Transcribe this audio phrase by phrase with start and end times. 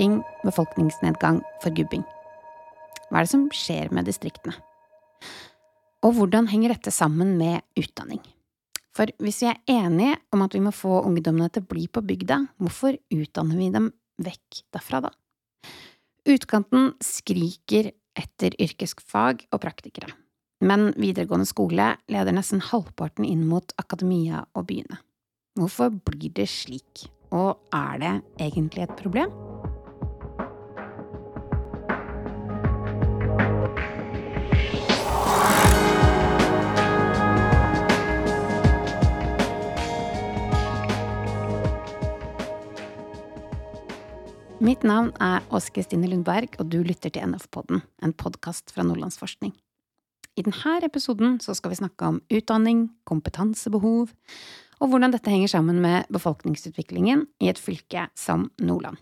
[0.00, 2.04] Fraflytting, befolkningsnedgang, forgubbing.
[3.10, 4.54] Hva er det som skjer med distriktene?
[6.00, 8.22] Og hvordan henger dette sammen med utdanning?
[8.96, 12.00] For hvis vi er enige om at vi må få ungdommene til å bli på
[12.00, 13.90] bygda, hvorfor utdanner vi dem
[14.24, 15.12] vekk derfra da?
[16.24, 20.14] Utkanten skriker etter yrkesfag og praktikere,
[20.64, 24.96] men videregående skole leder nesten halvparten inn mot akademia og byene.
[25.60, 29.49] Hvorfor blir det slik, og er det egentlig et problem?
[44.60, 49.54] Mitt navn er Åse Kristine Lundberg, og du lytter til NF-podden, en podkast fra Nordlandsforskning.
[50.36, 54.10] I denne episoden skal vi snakke om utdanning, kompetansebehov,
[54.76, 59.00] og hvordan dette henger sammen med befolkningsutviklingen i et fylke som Nordland.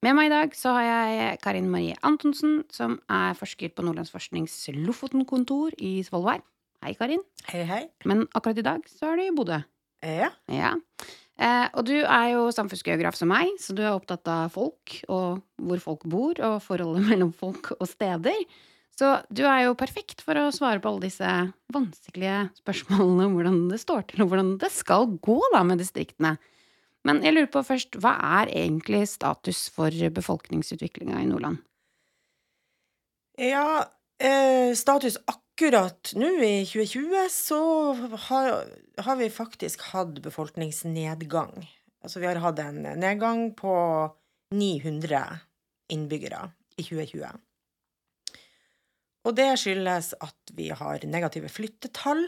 [0.00, 4.56] Med meg i dag så har jeg Karin Marie Antonsen, som er forsker på Nordlandsforsknings
[4.80, 6.40] Lofoten-kontor i Svolvær.
[6.80, 7.20] Hei, Karin.
[7.52, 7.84] Hei, hei.
[8.08, 9.60] Men akkurat i dag så er du i Bodø.
[10.02, 10.32] Ja.
[10.48, 10.72] Ja.
[11.42, 15.40] Eh, og du er jo samfunnsgeograf som meg, så du er opptatt av folk og
[15.58, 18.44] hvor folk bor, og forholdet mellom folk og steder.
[18.92, 21.28] Så du er jo perfekt for å svare på alle disse
[21.72, 26.36] vanskelige spørsmålene om hvordan det står til, og hvordan det skal gå da med distriktene.
[27.08, 31.58] Men jeg lurer på først, hva er egentlig status for befolkningsutviklinga i Nordland?
[33.40, 33.88] Ja,
[34.22, 35.41] eh, status akkurat
[36.16, 37.60] nå i 2020 så
[38.28, 38.64] har,
[39.04, 41.66] har vi faktisk hatt befolkningsnedgang.
[42.02, 43.74] Altså vi har hatt en nedgang på
[44.56, 45.20] 900
[45.92, 46.46] innbyggere
[46.80, 47.36] i 2020.
[49.22, 52.24] Og det skyldes at vi har negative flyttetall.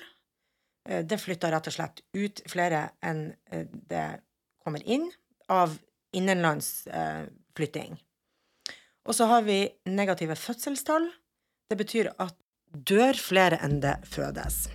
[0.88, 4.20] Eh, Det flytter rett og slett ut flere enn eh, det
[4.62, 5.08] kommer inn
[5.48, 5.74] av
[6.14, 7.24] innenlands eh.
[9.04, 11.10] Og så har vi negative fødselstall.
[11.70, 12.36] Det betyr at
[12.74, 14.66] dør flere enn det fødes.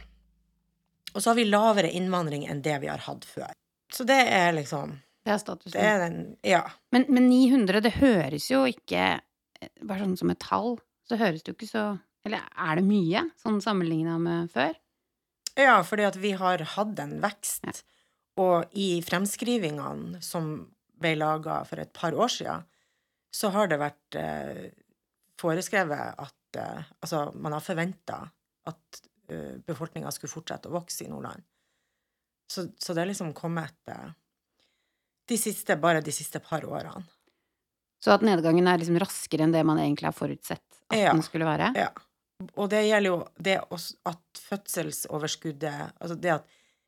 [1.13, 3.51] Og så har vi lavere innvandring enn det vi har hatt før.
[3.91, 5.73] Så det er liksom Det er statusen.
[5.73, 6.61] Det er den Ja.
[6.91, 10.77] Men, men 900, det høres jo ikke eh, Bare sånn som et tall,
[11.09, 11.85] så høres det jo ikke så
[12.25, 14.75] Eller er det mye, sånn sammenligna med før?
[15.57, 17.65] Ja, fordi at vi har hatt en vekst.
[17.65, 17.73] Ja.
[18.39, 22.67] Og i fremskrivingene som ble laga for et par år siden,
[23.35, 24.69] så har det vært eh,
[25.39, 28.19] foreskrevet at eh, Altså, man har forventa
[28.69, 31.43] at eh, befolkninga skulle fortsette å vokse i Nordland.
[32.49, 34.09] Så, så det er liksom kommet eh,
[35.29, 37.03] de siste, bare de siste par årene.
[38.01, 41.11] Så at nedgangen er liksom raskere enn det man egentlig har forutsett at Ja.
[41.13, 41.73] den skulle være?
[41.77, 41.89] Ja.
[42.55, 43.57] Og det gjelder jo det
[44.07, 46.45] at fødselsoverskuddet Altså det at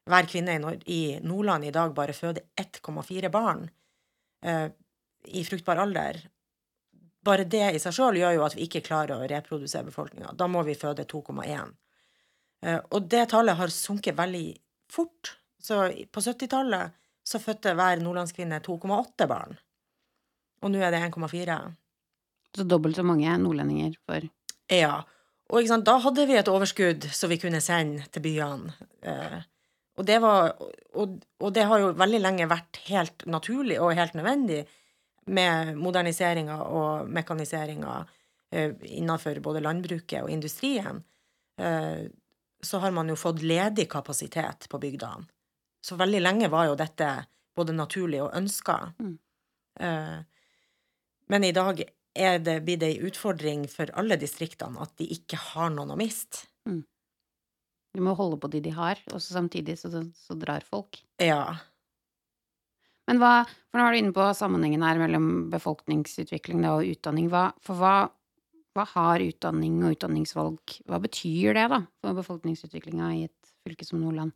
[0.08, 3.68] hver kvinne i, i Nordland i dag bare føder 1,4 barn
[4.44, 4.70] eh,
[5.28, 6.18] i fruktbar alder
[7.26, 10.34] Bare det i seg sjøl gjør jo at vi ikke klarer å reprodusere befolkninga.
[10.38, 11.76] Da må vi føde 2,1.
[12.66, 14.48] Eh, og det tallet har sunket veldig
[14.92, 15.36] fort.
[15.62, 19.54] Så på 70-tallet så fødte hver nordlandskvinne 2,8 barn.
[20.62, 21.60] Og nå er det 1,4.
[22.58, 24.30] Så dobbelt så mange nordlendinger for
[24.72, 25.02] Ja.
[25.52, 28.72] Og sant, da hadde vi et overskudd som vi kunne sende til byene.
[29.04, 29.40] Eh,
[30.00, 30.54] og, det var,
[30.96, 34.62] og, og det har jo veldig lenge vært helt naturlig og helt nødvendig
[35.26, 38.00] med moderniseringa og mekaniseringa
[38.52, 41.04] eh, innenfor både landbruket og industrien.
[41.62, 42.08] Eh,
[42.62, 45.28] så har man jo fått ledig kapasitet på bygdene.
[45.82, 47.10] Så veldig lenge var jo dette
[47.58, 48.78] både naturlig og ønska.
[49.02, 49.18] Mm.
[49.80, 50.20] Eh,
[51.32, 51.82] men i dag
[52.14, 56.44] det blitt ei utfordring for alle distriktene at de ikke har noen å miste.
[57.92, 61.02] Du må holde på de de har, og samtidig så, så drar folk.
[61.20, 61.58] Ja.
[63.12, 63.36] Men hva
[63.72, 67.30] For nå var du inne på sammenhengen her mellom befolkningsutvikling og utdanning.
[67.32, 67.96] Hva, for hva,
[68.76, 74.04] hva har utdanning og utdanningsvalg Hva betyr det, da, for befolkningsutviklinga i et fylke som
[74.04, 74.36] Nordland?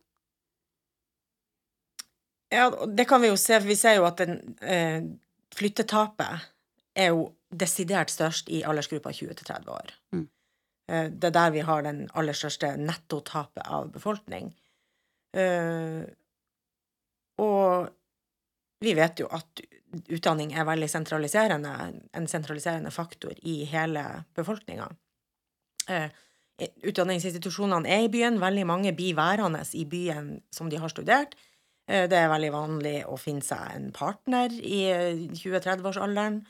[2.48, 5.02] ja, det kan vi jo se, for vi ser jo at den, eh,
[5.54, 6.46] flyttetapet
[6.96, 9.92] er jo desidert størst i aldersgruppa 20 til 30 år.
[10.14, 10.28] Mm.
[10.88, 14.54] Eh, det er der vi har den aller største nettotapet av befolkning.
[15.34, 16.04] Eh,
[17.38, 17.90] og
[18.80, 19.62] vi vet jo at
[20.12, 21.72] utdanning er veldig sentraliserende,
[22.12, 24.02] en sentraliserende faktor i hele
[24.36, 24.88] befolkninga.
[25.88, 26.08] Eh,
[26.88, 31.36] utdanningsinstitusjonene er i byen, veldig mange blir værende i byen som de har studert.
[31.88, 34.82] Eh, Det er veldig vanlig å finne seg en partner i
[35.32, 36.44] 20-30-årsalderen.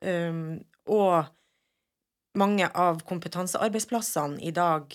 [0.00, 1.26] Um, og
[2.38, 4.94] mange av kompetansearbeidsplassene i dag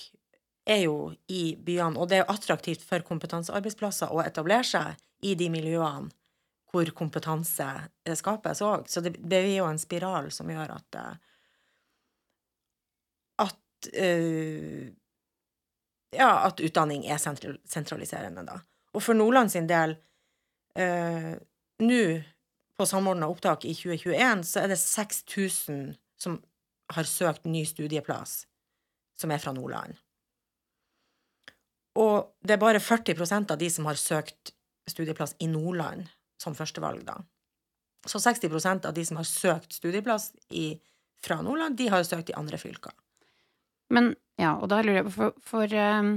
[0.66, 4.96] er jo i byene, og det er jo attraktivt for kompetansearbeidsplasser å etablere seg
[5.28, 6.08] i de miljøene
[6.74, 7.68] hvor kompetanse
[8.18, 8.88] skapes òg.
[8.90, 11.14] Så det, er jo en spiral som gjør at eh,
[13.44, 14.86] at uh,
[16.14, 18.60] ja, at utdanning er sentraliserende, da.
[18.94, 19.96] Og for Nordland sin del
[20.78, 21.34] uh,
[21.84, 22.04] Nå,
[22.78, 26.38] på samordna opptak i 2021, så er det 6000 som
[26.94, 28.44] har søkt ny studieplass,
[29.20, 29.98] som er fra Nordland.
[32.00, 34.54] Og det er bare 40% av de som har søkt
[34.90, 36.08] studieplass i Nordland
[36.44, 37.18] som førstevalg, da.
[38.08, 40.74] Så 60% av de som har søkt studieplass i,
[41.24, 42.92] fra Nordland, de har søkt i andre fylker.
[43.96, 44.12] Men
[44.42, 46.14] ja, og da lurer jeg på, for, for um,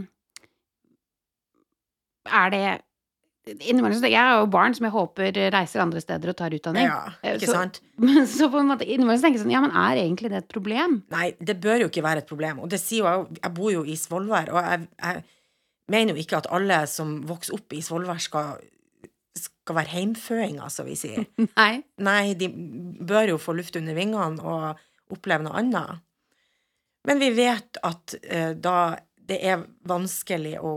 [2.26, 2.66] Er det
[3.62, 6.88] Innimellom jeg har jo barn som jeg håper reiser andre steder og tar utdanning.
[6.88, 7.76] Ja, Eh, ikke så- sant?
[8.32, 11.04] Så på en måte innimellom tenker jeg sånn Ja, men er egentlig det et problem?
[11.14, 12.58] Nei, det bør jo ikke være et problem.
[12.58, 15.22] Og det sier jo jeg, jeg bor jo i Svolvær, og jeg, jeg
[15.94, 18.58] mener jo ikke at alle som vokser opp i Svolvær, skal,
[19.66, 21.26] skal være heimføinga, som vi sier.
[21.58, 21.82] Nei.
[22.06, 22.48] Nei, de
[23.02, 26.04] bør jo få luft under vingene og oppleve noe annet.
[27.06, 28.76] Men vi vet at uh, da
[29.26, 30.76] det er vanskelig å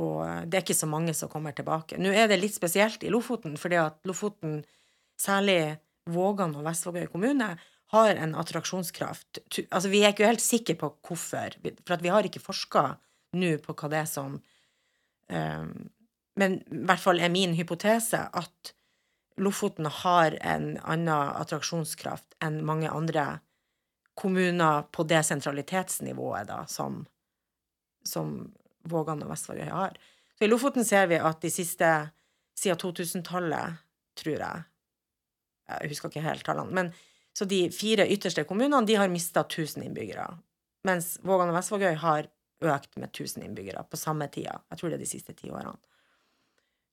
[0.00, 1.98] og det er ikke så mange som kommer tilbake.
[2.00, 4.62] Nå er det litt spesielt i Lofoten, fordi at Lofoten,
[5.20, 5.76] særlig
[6.08, 7.50] Vågan og Vestvågøy kommune,
[7.92, 9.42] har en attraksjonskraft.
[9.68, 12.86] Altså, vi er ikke helt sikre på hvorfor, for vi har ikke forska
[13.36, 14.38] nå på hva det er som
[15.28, 15.68] eh,
[16.40, 18.72] Men i hvert fall er min hypotese at
[19.40, 21.08] Lofoten har en annen
[21.40, 23.40] attraksjonskraft enn mange andre
[24.18, 26.98] kommuner på det sentralitetsnivået, da, som,
[28.04, 28.34] som
[28.88, 29.96] Vågan og Vestvågøy har.
[30.36, 31.88] Så i Lofoten ser vi at de siste
[32.58, 33.80] siden 2000-tallet,
[34.18, 34.64] tror jeg
[35.72, 36.74] Jeg husker ikke helt tallene.
[36.74, 36.92] Men
[37.32, 40.26] så de fire ytterste kommunene de har mista 1000 innbyggere.
[40.84, 42.28] Mens Vågan og Vestvågøy har
[42.62, 44.58] økt med 1000 innbyggere på samme tida.
[44.70, 45.72] Jeg tror det er de siste ti årene.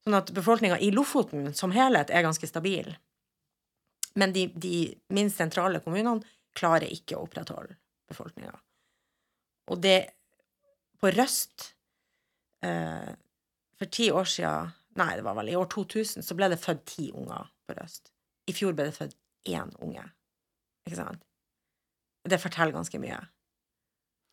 [0.05, 2.91] Sånn at befolkninga i Lofoten som helhet er ganske stabil.
[4.19, 6.25] Men de, de minst sentrale kommunene
[6.57, 7.77] klarer ikke å opprettholde
[8.09, 8.55] befolkninga.
[9.69, 9.99] Og det
[10.99, 11.69] På Røst
[12.65, 13.11] eh,
[13.77, 16.81] For ti år siden Nei, det var vel i år 2000 så ble det født
[16.89, 18.09] ti unger på Røst.
[18.49, 19.13] I fjor ble det født
[19.47, 20.01] én unge.
[20.87, 21.21] Ikke sant?
[22.27, 23.19] Det forteller ganske mye.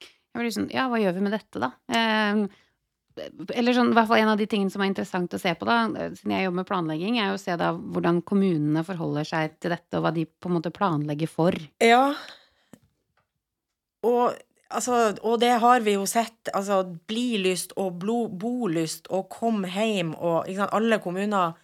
[0.02, 1.70] Jeg blir sånn, ja, hva gjør vi med dette, da?
[1.92, 2.40] Eh,
[3.16, 6.08] eller sånn, hvert fall en av de tingene som er interessant å se på, da,
[6.16, 9.96] siden jeg jobber med planlegging, er å se da hvordan kommunene forholder seg til dette,
[9.96, 11.56] og hva de på en måte planlegger for.
[11.82, 12.10] Ja.
[14.06, 14.36] Og,
[14.68, 16.52] altså, og det har vi jo sett.
[16.54, 20.50] Altså, blilyst og blo, bolyst og kom hjem og?
[20.68, 21.56] Alle kommuner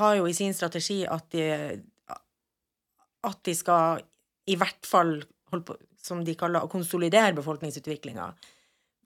[0.00, 1.46] har jo i sin strategi at de,
[3.28, 4.02] at de skal
[4.48, 5.18] i hvert fall
[5.52, 8.32] holde på, som de kaller, konsolidere befolkningsutviklinga.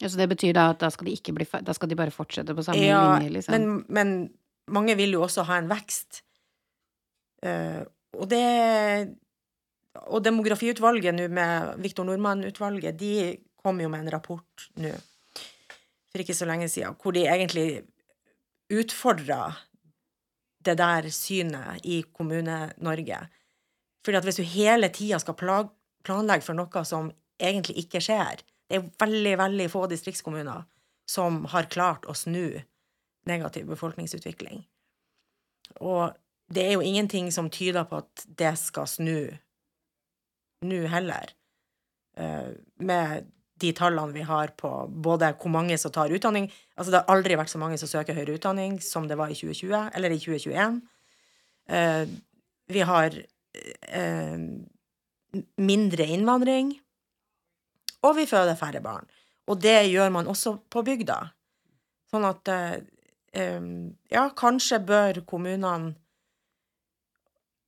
[0.02, 2.12] Ja, så det betyr da at da skal de ikke bli, da skal de bare
[2.12, 3.54] fortsette på samme Ja, linje, liksom.
[3.56, 4.10] men, men
[4.72, 6.22] mange vil jo også ha en vekst.
[7.44, 7.84] Uh,
[8.16, 8.44] og det
[10.08, 14.92] Og demografiutvalget nå med Viktor Nordmann-utvalget, de kom jo med en rapport nå
[16.16, 17.82] for ikke så lenge siden, hvor de egentlig
[18.72, 19.52] utfordra
[20.64, 23.18] det der synet i Kommune-Norge.
[24.04, 28.78] Fordi at hvis du hele tida skal planlegge for noe som egentlig ikke skjer Det
[28.78, 30.64] er veldig, veldig få distriktskommuner
[31.06, 32.58] som har klart å snu
[33.26, 34.64] negativ befolkningsutvikling.
[35.82, 36.14] Og
[36.52, 39.18] det er jo ingenting som tyder på at det skal snu
[40.66, 41.32] nå heller.
[42.16, 47.00] Eh, med de tallene vi har på både hvor mange som tar utdanning Altså, det
[47.00, 50.12] har aldri vært så mange som søker høyere utdanning som det var i 2020, eller
[50.12, 50.80] i 2021.
[51.72, 52.02] Eh,
[52.68, 53.16] vi har
[53.88, 54.42] eh,
[55.56, 56.74] mindre innvandring,
[58.04, 59.06] og vi føder færre barn.
[59.46, 61.20] Og det gjør man også på bygda.
[62.10, 62.76] Sånn at eh,
[64.08, 65.94] Ja, kanskje bør kommunene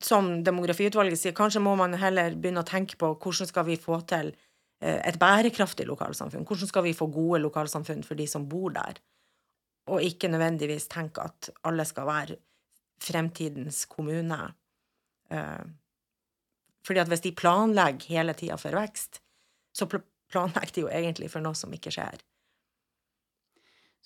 [0.00, 3.99] som demografiutvalget sier, kanskje må man heller begynne å tenke på hvordan skal vi få
[4.08, 6.47] til eh, et bærekraftig lokalsamfunn?
[6.49, 9.00] Hvordan skal vi få gode lokalsamfunn for de som bor der?
[9.90, 12.38] Og ikke nødvendigvis tenke at alle skal være
[13.02, 14.38] fremtidens kommune.
[15.35, 15.66] Eh,
[16.87, 19.20] fordi at hvis de planlegger hele tida for vekst,
[19.75, 19.88] så
[20.32, 22.20] planlegger de jo egentlig for noe som ikke skjer.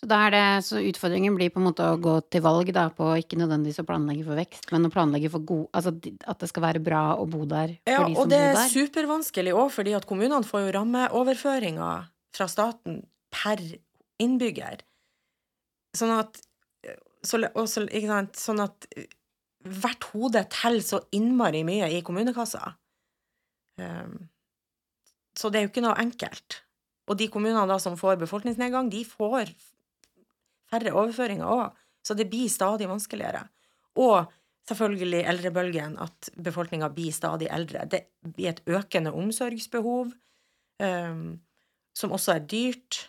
[0.03, 3.13] Så er det, så utfordringen blir på en måte å gå til valg da, på
[3.21, 5.93] ikke nødvendigvis å planlegge for vekst, men å planlegge for god, altså
[6.33, 8.73] at det skal være bra å bo der for Ja, de og det er der.
[8.73, 13.63] supervanskelig òg, fordi at kommunene får jo rammeoverføringer fra staten per
[14.23, 14.83] innbygger.
[15.95, 16.41] Sånn at
[17.23, 18.89] så, og så, ikke sant, Sånn at
[19.63, 22.73] hvert hode teller så innmari mye i kommunekassa.
[23.79, 24.25] Um,
[25.39, 26.61] så det er jo ikke noe enkelt.
[27.11, 29.51] Og de kommunene da som får befolkningsnedgang, de får
[30.73, 31.81] færre overføringer òg.
[32.03, 33.45] Så det blir stadig vanskeligere.
[34.01, 34.31] Og
[34.69, 37.87] selvfølgelig eldrebølgen, at befolkninga blir stadig eldre.
[37.91, 40.13] Det blir et økende omsorgsbehov,
[40.83, 41.27] um,
[41.95, 43.03] som også er dyrt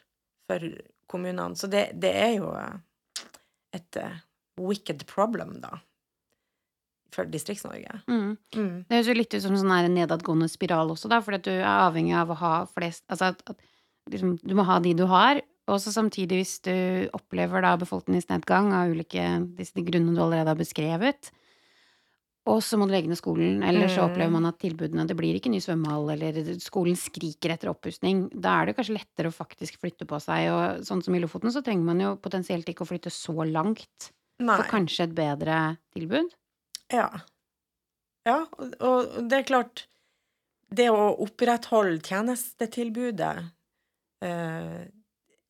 [0.50, 0.66] for
[1.10, 1.58] kommunene.
[1.58, 2.52] Så det, det er jo
[3.74, 4.22] et uh,
[4.62, 5.78] wicked problem, da,
[7.14, 8.02] for Distrikts-Norge.
[8.10, 8.34] Mm.
[8.56, 8.76] Mm.
[8.90, 11.54] Det høres jo litt ut som sånn her nedadgående spiral også, da, fordi at du
[11.56, 13.58] er avhengig av å ha flest Altså at, at
[14.12, 15.42] liksom, du må ha de du har,
[15.72, 16.74] og så samtidig, hvis du
[17.16, 19.24] opplever da befolkningsnedgang av ulike
[19.56, 21.32] disse grunnene du allerede har beskrevet,
[22.44, 24.10] og så må du legge ned skolen, eller så Mm.
[24.10, 28.30] opplever man at tilbudene Det blir ikke ny svømmehall, eller skolen skriker etter oppussing.
[28.36, 31.54] Da er det kanskje lettere å faktisk flytte på seg, og sånn som i Lofoten,
[31.54, 34.58] så trenger man jo potensielt ikke å flytte så langt Nei.
[34.58, 36.36] for kanskje et bedre tilbud.
[36.92, 37.08] Ja.
[38.24, 38.38] Ja,
[38.80, 39.82] og, det er klart
[40.72, 43.34] Det å opprettholde tjenestetilbudet
[44.24, 44.84] eh,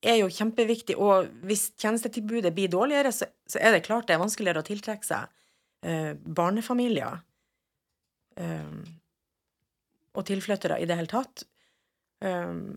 [0.03, 4.23] er jo kjempeviktig, og hvis tjenestetilbudet blir dårligere, så, så er det klart det er
[4.23, 5.29] vanskeligere å tiltrekke seg
[5.87, 7.21] eh, barnefamilier
[8.35, 8.73] eh,
[10.11, 11.45] og tilflyttere i det hele tatt.
[12.23, 12.75] Um,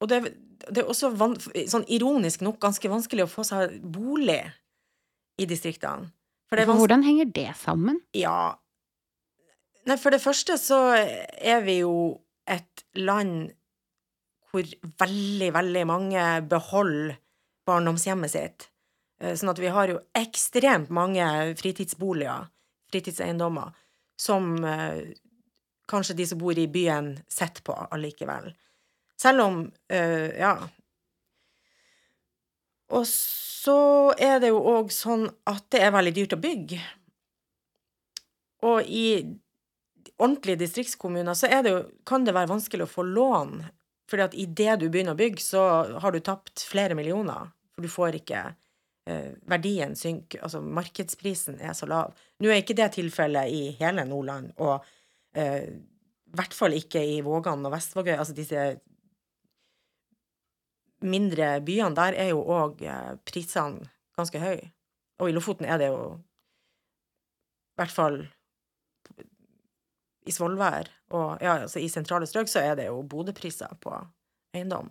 [0.00, 0.20] og det,
[0.68, 1.10] det er også
[1.72, 4.42] sånn ironisk nok ganske vanskelig å få seg bolig
[5.38, 6.12] i distriktene.
[6.48, 8.00] For er hvordan henger det sammen?
[8.16, 8.56] ja.
[9.88, 11.92] Nei, for det første så er vi jo
[12.44, 13.54] et land
[14.50, 14.66] hvor
[15.00, 17.14] veldig, veldig mange beholder
[17.68, 18.66] barndomshjemmet sitt.
[19.20, 21.24] Eh, Sånn at vi har jo ekstremt mange
[21.56, 22.50] fritidsboliger,
[22.92, 23.72] fritidseiendommer,
[24.20, 25.14] som eh,
[25.88, 28.52] kanskje de som bor i byen, sitter på allikevel.
[29.16, 30.52] Selv om eh, Ja.
[32.92, 33.04] Og
[33.68, 36.78] så er det jo òg sånn at det er veldig dyrt å bygge.
[38.68, 39.08] Og i
[40.16, 43.60] ordentlige distriktskommuner så det jo, kan det være vanskelig å få lån.
[44.08, 45.62] Fordi at idet du begynner å bygge, så
[46.00, 47.52] har du tapt flere millioner.
[47.76, 50.40] For du får ikke eh, Verdien synker.
[50.46, 52.16] Altså markedsprisen er så lav.
[52.40, 54.78] Nå er ikke det tilfellet i hele Nordland, og
[55.36, 55.68] eh,
[56.28, 58.16] i hvert fall ikke i Vågan og Vestvågøy.
[58.16, 58.70] Altså disse
[61.04, 63.86] mindre byene, der er jo òg eh, prisene
[64.18, 64.70] ganske høye.
[65.22, 68.20] Og i Lofoten er det jo i hvert fall
[70.28, 73.94] i Svolvær og ja, altså i sentrale strøk så er det jo Bodø-priser på
[74.56, 74.90] eiendom.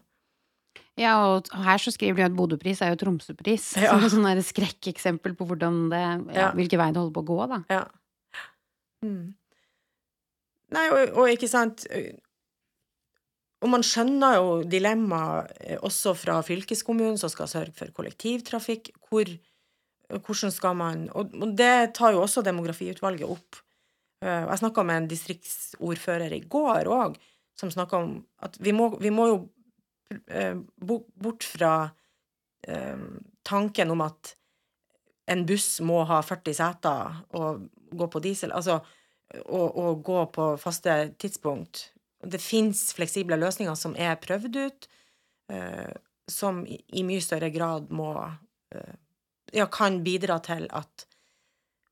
[0.98, 3.70] Ja, og her så skriver de at Bodø-pris er jo Tromsø-pris.
[3.84, 3.94] Ja.
[4.00, 6.50] Så et sånn skrekkeksempel på hvordan det, Ja.
[6.58, 7.60] hvilken vei det holder på å gå, da.
[7.70, 7.84] Ja.
[9.06, 9.36] Mm.
[10.74, 11.86] Nei, og, og ikke sant
[13.64, 18.92] Og man skjønner jo dilemmaet eh, også fra fylkeskommunen, som skal sørge for kollektivtrafikk.
[19.10, 19.32] Hvor,
[20.14, 23.62] hvordan skal man Og, det tar jo også demografiutvalget opp.
[24.22, 27.18] Eh, Jeg snakka med en distriktsordfører i går òg,
[27.58, 29.40] som snakka om at vi må, vi må jo
[30.30, 31.92] eh, bort fra
[33.48, 34.34] tanken om at
[35.32, 38.82] en buss må ha 40 seter og gå på diesel, altså
[39.46, 41.86] og, og gå på faste tidspunkt.
[42.26, 44.88] Det fins fleksible løsninger som er prøvd ut,
[45.54, 45.94] eh,
[46.28, 48.14] som i, mye større grad må
[48.76, 48.96] eh,
[49.56, 51.06] Ja, kan bidra til at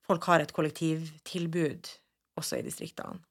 [0.04, 1.88] folk har et kollektivtilbud
[2.36, 3.22] også i distriktene.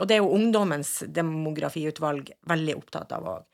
[0.00, 3.44] Og det er jo ungdommens demografiutvalg veldig opptatt av òg.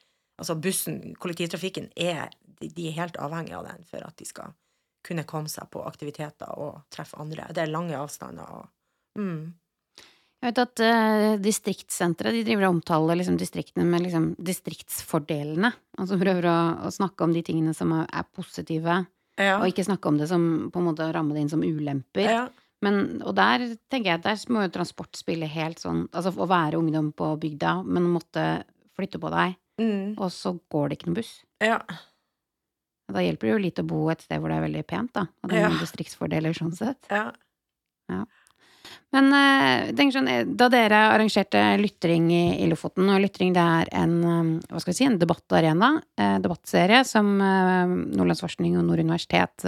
[0.40, 4.54] Altså bussen, kollektivtrafikken, er de er helt avhengige av den for at de skal
[5.06, 7.48] kunne komme seg på aktiviteter og treffe andre.
[7.52, 9.44] Det er lange avstander og mm.
[10.40, 15.68] Jeg vet at uh, distriktssenteret de driver og omtaler liksom, distriktene med liksom, distriktsfordelene.
[16.00, 16.56] Altså prøver å,
[16.88, 19.02] å snakke om de tingene som er, er positive,
[19.40, 19.58] Ja.
[19.60, 20.42] og ikke snakke om det som
[20.72, 22.24] på en måte ramme det inn som ulemper.
[22.28, 22.48] ja.
[22.80, 26.78] Men, og der tenker jeg der må jo transport spille helt sånn Altså å være
[26.80, 28.62] ungdom på bygda, men måtte
[28.96, 30.14] flytte på deg, Mm.
[30.20, 31.34] og så går det ikke noen buss.
[31.60, 31.76] ja.
[33.10, 35.26] Da hjelper det jo litt å bo et sted hvor det er veldig pent, da.
[35.42, 37.08] Og det er noen distriktsfordeler sånn sett.
[37.10, 37.32] Ja.
[38.08, 38.24] ja.
[39.14, 43.64] Men eh, jeg tenker sånn, eh, da dere arrangerte Lytring i, Lofoten, og Lytring det
[43.64, 45.96] er en, eh, hva skal vi si, en debattarena,
[46.42, 49.66] debattserie som Nordlandsforskning og Nord universitet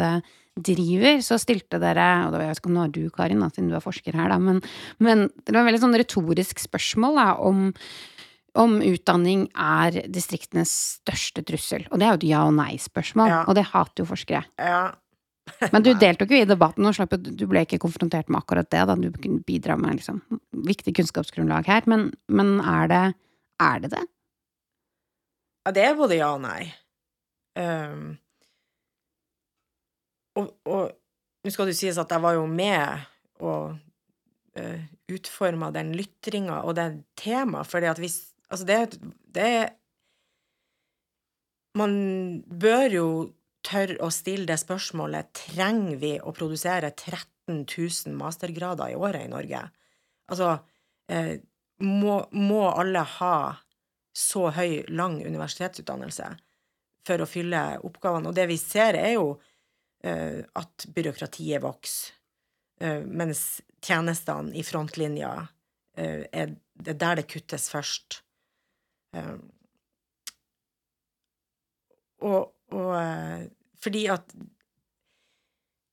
[0.53, 3.49] driver, så stilte dere, og da vet jeg ikke om det var du, Karin, da,
[3.51, 4.61] siden du er forsker her, da, men,
[5.01, 7.71] men det var et veldig sånn retorisk spørsmål da, om
[8.61, 11.87] om utdanning er distriktenes største trussel.
[11.89, 13.45] Og det er jo et ja- og nei-spørsmål, Ja.
[13.49, 14.45] og det hater jo forskere.
[14.59, 14.93] ja.
[15.73, 18.83] Men du deltok jo i debatten, og slapp, du ble ikke konfrontert med akkurat det.
[18.89, 18.97] Da.
[18.99, 20.21] Du kunne bidra med liksom,
[20.69, 21.87] viktig kunnskapsgrunnlag her.
[21.91, 23.03] Men, men er, det,
[23.63, 24.03] er det det?
[25.67, 26.67] Ja, det er både ja og nei.
[27.59, 28.15] Um,
[30.41, 30.93] og, og
[31.45, 33.03] nå skal det sies at jeg var jo med
[33.43, 33.75] og
[34.57, 34.81] uh,
[35.13, 36.87] utforma den lytringa og det
[37.21, 38.21] temaet, fordi at hvis
[38.53, 39.01] Altså, det,
[39.33, 39.73] det
[41.79, 43.07] Man bør jo
[43.67, 49.33] tør å stille det spørsmålet trenger vi å produsere 13 000 mastergrader i året i
[49.33, 49.63] Norge.
[50.31, 50.57] Altså,
[51.11, 51.37] eh,
[51.83, 53.37] må, må alle ha
[54.13, 56.29] så høy, lang universitetsutdannelse
[57.07, 58.31] for å fylle oppgavene?
[58.31, 59.37] Og det vi ser, er jo
[60.05, 62.19] eh, at byråkratiet vokser,
[62.83, 65.33] eh, mens tjenestene i frontlinja
[65.99, 66.55] eh, er
[66.89, 68.23] er der det kuttes først.
[69.15, 69.37] Eh,
[72.23, 73.47] og, og eh,
[73.83, 74.35] fordi at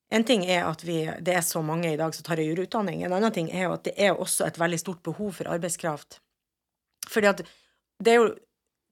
[0.09, 3.03] en ting er at vi, det er så mange i dag som tar høyere utdanning.
[3.05, 6.17] En annen ting er jo at det er også et veldig stort behov for arbeidskraft.
[7.09, 7.43] Fordi at
[8.03, 8.29] det er jo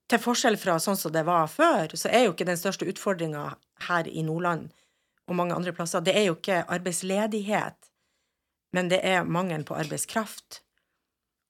[0.08, 3.42] Til forskjell fra sånn som det var før, så er jo ikke den største utfordringa
[3.90, 4.70] her i Nordland
[5.28, 7.90] og mange andre plasser, det er jo ikke arbeidsledighet,
[8.72, 10.62] men det er mangel på arbeidskraft.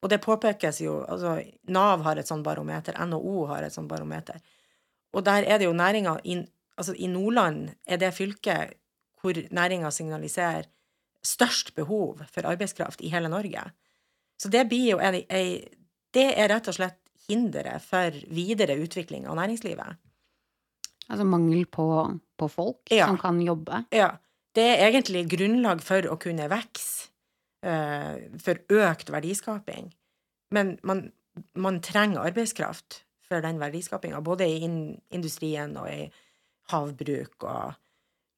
[0.03, 1.37] Og det påpekes jo altså
[1.71, 4.39] Nav har et sånt barometer, NHO har et sånt barometer.
[5.13, 6.19] Og der er det jo næringa
[6.79, 8.73] Altså, i Nordland er det fylket
[9.21, 10.63] hvor næringa signaliserer
[11.23, 13.63] størst behov for arbeidskraft i hele Norge.
[14.39, 15.67] Så det blir jo ei, ei
[16.13, 16.97] Det er rett og slett
[17.29, 19.99] hinderet for videre utvikling av næringslivet.
[21.09, 21.85] Altså mangel på,
[22.37, 23.07] på folk Ja.
[23.07, 23.83] som kan jobbe?
[23.91, 24.17] Ja.
[24.55, 27.09] Det er egentlig grunnlag for å kunne vokse,
[27.65, 29.93] uh, for økt verdiskaping.
[30.51, 31.11] Men man,
[31.53, 36.07] man trenger arbeidskraft for den verdiskapinga, både i industrien og i
[36.71, 37.77] havbruk og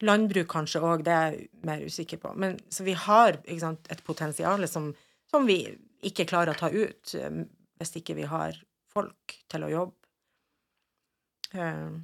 [0.05, 2.33] landbruk kanskje òg, det er jeg mer usikker på.
[2.39, 4.91] Men, så vi har sant, et potensial som,
[5.31, 5.63] som vi
[6.07, 7.43] ikke klarer å ta ut eh,
[7.81, 8.57] hvis ikke vi har
[8.91, 9.97] folk til å jobbe.
[11.55, 12.01] Uh.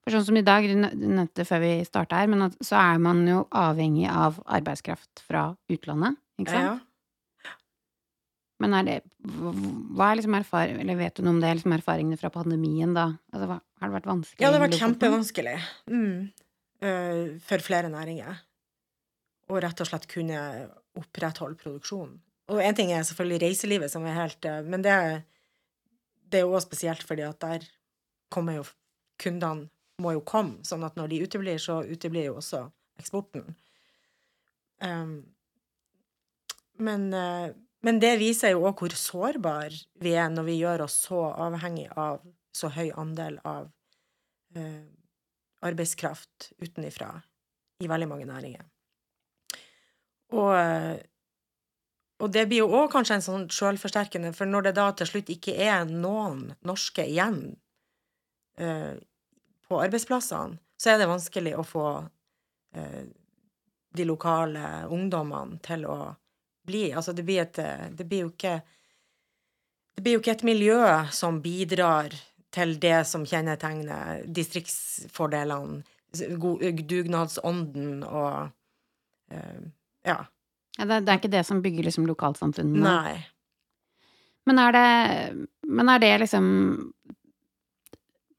[0.00, 3.00] For sånn som i dag, du nevnte før vi starta her, men at, så er
[3.02, 6.64] man jo avhengig av arbeidskraft fra utlandet, ikke sant?
[6.64, 6.89] Ja, ja.
[8.60, 12.20] Men er det Hva er liksom erfaring, eller vet du noe om det, liksom erfaringene
[12.20, 13.06] fra pandemien, da?
[13.32, 14.42] Altså, hva, har det vært vanskelig?
[14.42, 15.56] Ja, det har vært kjempevanskelig
[15.90, 16.14] mm.
[16.80, 18.38] Uh, for flere næringer.
[19.52, 20.38] Å rett og slett kunne
[20.96, 22.14] opprettholde produksjonen.
[22.48, 24.94] Og én ting er selvfølgelig reiselivet, som er helt uh, Men det,
[26.32, 27.68] det er jo også spesielt fordi at der
[28.32, 28.64] kommer jo
[29.20, 29.68] Kundene
[30.00, 32.62] må jo komme, sånn at når de uteblir, så uteblir jo også
[33.02, 33.44] eksporten.
[34.80, 35.18] Um,
[36.80, 37.50] men, eh,
[37.86, 41.88] men det viser jo òg hvor sårbar vi er når vi gjør oss så avhengig
[41.96, 42.20] av
[42.56, 43.70] så høy andel av
[44.58, 44.84] eh,
[45.64, 47.12] arbeidskraft utenifra
[47.80, 48.66] i veldig mange næringer.
[50.36, 50.98] Og, eh,
[52.20, 55.32] og det blir jo òg kanskje en sånn sjølforsterkende, for når det da til slutt
[55.32, 57.40] ikke er noen norske igjen
[58.60, 58.98] eh,
[59.70, 61.86] på arbeidsplassene, så er det vanskelig å få
[62.76, 63.02] eh,
[63.96, 65.98] de lokale ungdommene til å
[66.70, 67.58] bli Altså, det blir et
[67.98, 68.60] Det blir jo ikke
[69.96, 72.14] Det blir jo ikke et miljø som bidrar
[72.54, 75.82] til det som kjennetegner distriktsfordelene,
[76.90, 78.50] dugnadsånden og
[79.30, 79.60] eh,
[80.06, 80.24] Ja.
[80.78, 82.80] Ja, det, er ikke det som bygger liksom lokalsamfunnene?
[82.80, 83.18] Nei.
[84.48, 84.86] Men er det,
[85.68, 86.46] men er det liksom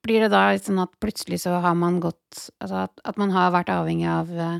[0.01, 3.53] Blir det da sånn at plutselig så har man gått Altså at, at man har
[3.53, 4.57] vært avhengig av, eh,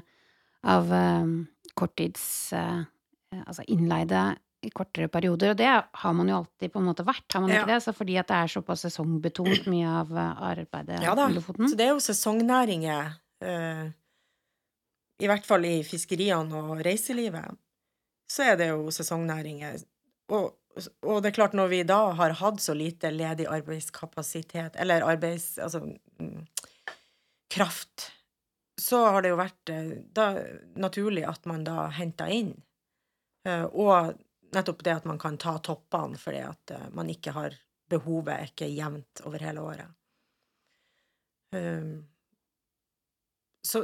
[0.62, 1.34] av um,
[1.80, 2.84] korttids eh,
[3.32, 4.22] Altså innleide
[4.62, 7.50] i kortere perioder, og det har man jo alltid på en måte vært, har man
[7.50, 7.62] Ja.
[7.62, 7.80] ikke det?
[7.84, 11.30] Så fordi at det er såpass sesongbetont mye av eh, arbeidet Ja da.
[11.30, 11.70] i Lofoten?
[11.70, 13.90] Så det er jo sesongnæringer, eh,
[15.22, 17.58] i hvert fall i fiskeriene og reiselivet,
[18.30, 19.82] så er det jo sesongnæringer.
[20.30, 20.54] Og,
[21.02, 25.58] og det er klart, når vi da har hatt så lite ledig arbeidskapasitet, eller arbeids...
[25.58, 25.82] Altså
[26.20, 26.46] mm,
[27.52, 28.12] kraft,
[28.80, 30.36] så har det jo vært eh, da,
[30.80, 32.54] naturlig at man da henta inn.
[33.48, 34.14] Eh, og
[34.54, 37.58] nettopp det at man kan ta toppene fordi at eh, man ikke har
[37.92, 39.88] Behovet er ikke jevnt over hele året.
[41.52, 42.06] Um,
[43.68, 43.82] så,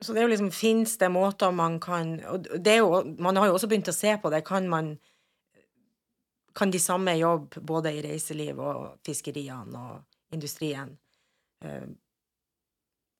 [0.00, 3.38] så det er jo liksom Fins det måter man kan Og det er jo Man
[3.38, 4.40] har jo også begynt å se på det.
[4.48, 4.96] Kan man
[6.58, 10.96] Kan de samme jobbe både i reiseliv og fiskeriene og industrien?
[11.62, 11.94] Um,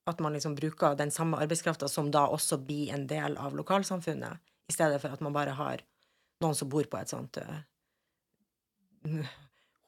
[0.07, 4.39] at man liksom bruker den samme arbeidskrafta som da også blir en del av lokalsamfunnet,
[4.69, 5.83] i stedet for at man bare har
[6.43, 7.59] noen som bor på et sånt uh,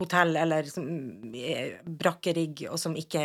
[0.01, 0.87] hotell eller som,
[1.35, 3.25] uh, brakkerigg, og som ikke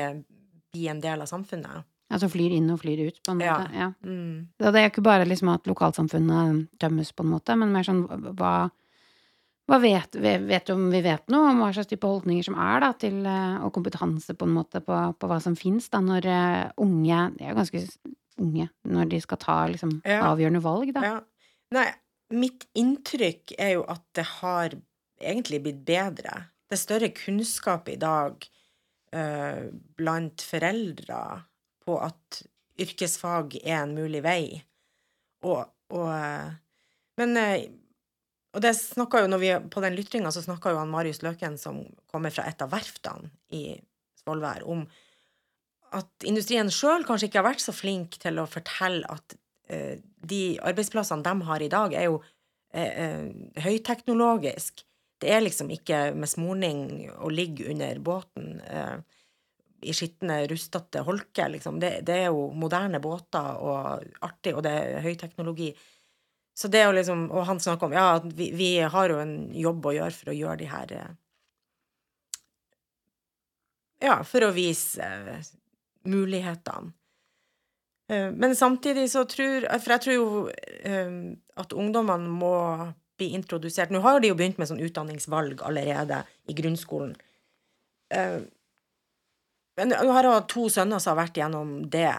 [0.73, 1.85] blir en del av samfunnet.
[2.13, 3.73] Altså flyr inn og flyr ut, på en måte?
[3.73, 3.89] Ja.
[4.05, 4.49] Mm.
[4.59, 8.03] Det er ikke bare liksom at lokalsamfunnet tømmes, på en måte, men mer sånn
[8.37, 8.53] hva,
[9.69, 12.91] hva vet, vet om vi vet noe om hva slags type holdninger som er, da,
[13.01, 16.65] til, eh, og kompetanse, på en måte, på, på hva som fins, da, når eh,
[16.83, 17.83] unge De er jo ganske
[18.43, 20.21] unge når de skal ta liksom Ja.
[20.31, 21.05] avgjørende valg, da.
[21.07, 21.19] Ja.
[21.73, 21.89] Nei,
[22.33, 24.75] mitt inntrykk er jo at det har
[25.21, 26.47] egentlig blitt bedre.
[26.67, 28.45] Det er større kunnskap i dag
[29.15, 31.21] uh, blant foreldre
[31.83, 32.43] på at
[32.81, 34.43] yrkesfag er en mulig vei.
[35.43, 36.53] Og, og eh,
[37.19, 37.65] Men eh,
[38.55, 41.57] Og det snakka jo når vi På den lytringa så snakka jo han Marius Løken,
[41.59, 43.75] som kommer fra et av verftene i
[44.21, 44.85] Svolvær, om
[45.93, 49.35] at industrien sjøl kanskje ikke har vært så flink til å fortelle at
[50.23, 52.19] de arbeidsplassene de har i dag, er jo
[52.73, 54.85] eh, eh, høyteknologisk.
[55.23, 56.85] Det er liksom ikke med smorning
[57.23, 58.97] å ligge under båten eh,
[59.83, 61.79] i skitne, rustete holker, liksom.
[61.79, 65.73] Det, det, er jo moderne båter og artig, og det er høyteknologi.
[66.53, 69.87] Så det å liksom Og han snakker om ja, vi, vi har jo en jobb
[69.89, 71.13] å gjøre for å gjøre de her eh,
[74.03, 75.49] Ja, for å vise eh,
[76.11, 76.93] mulighetene.
[78.11, 81.13] Eh, men samtidig så tror For jeg tror jo eh,
[81.55, 82.55] at ungdommene må
[83.19, 87.13] bli introdusert Nå har de jo begynt med sånn utdanningsvalg allerede i grunnskolen.
[88.13, 88.41] Eh,
[89.79, 92.11] men nå har jeg to sønner som har vært gjennom det.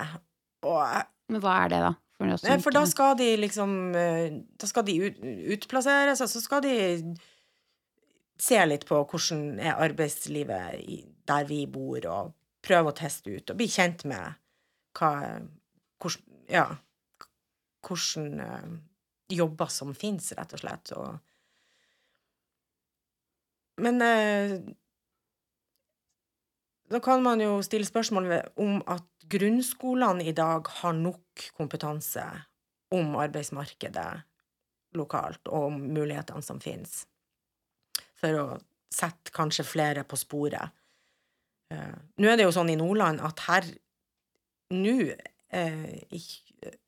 [0.64, 1.92] Men hva er det, da?
[2.14, 5.16] For, for da skal de liksom Da skal de ut,
[5.56, 6.74] utplasseres, og så skal de
[8.40, 10.86] se litt på hvordan er arbeidslivet
[11.26, 12.32] der vi bor, og
[12.64, 14.38] prøve å teste ut og bli kjent med
[14.98, 15.12] hva
[16.00, 16.66] hvordan, Ja,
[17.86, 18.72] hvordan uh,
[19.32, 20.92] jobber som fins, rett og slett.
[20.96, 21.18] Og,
[23.84, 24.58] men uh,
[26.92, 28.28] da kan man jo stille spørsmål
[28.60, 32.24] om at grunnskolene i dag har nok kompetanse
[32.94, 34.10] om arbeidsmarkedet
[34.94, 37.02] lokalt, og om mulighetene som finnes,
[38.14, 38.44] for å
[38.94, 40.70] sette kanskje flere på sporet.
[41.72, 43.72] Uh, nå er det jo sånn i Nordland at her
[44.74, 44.94] Nå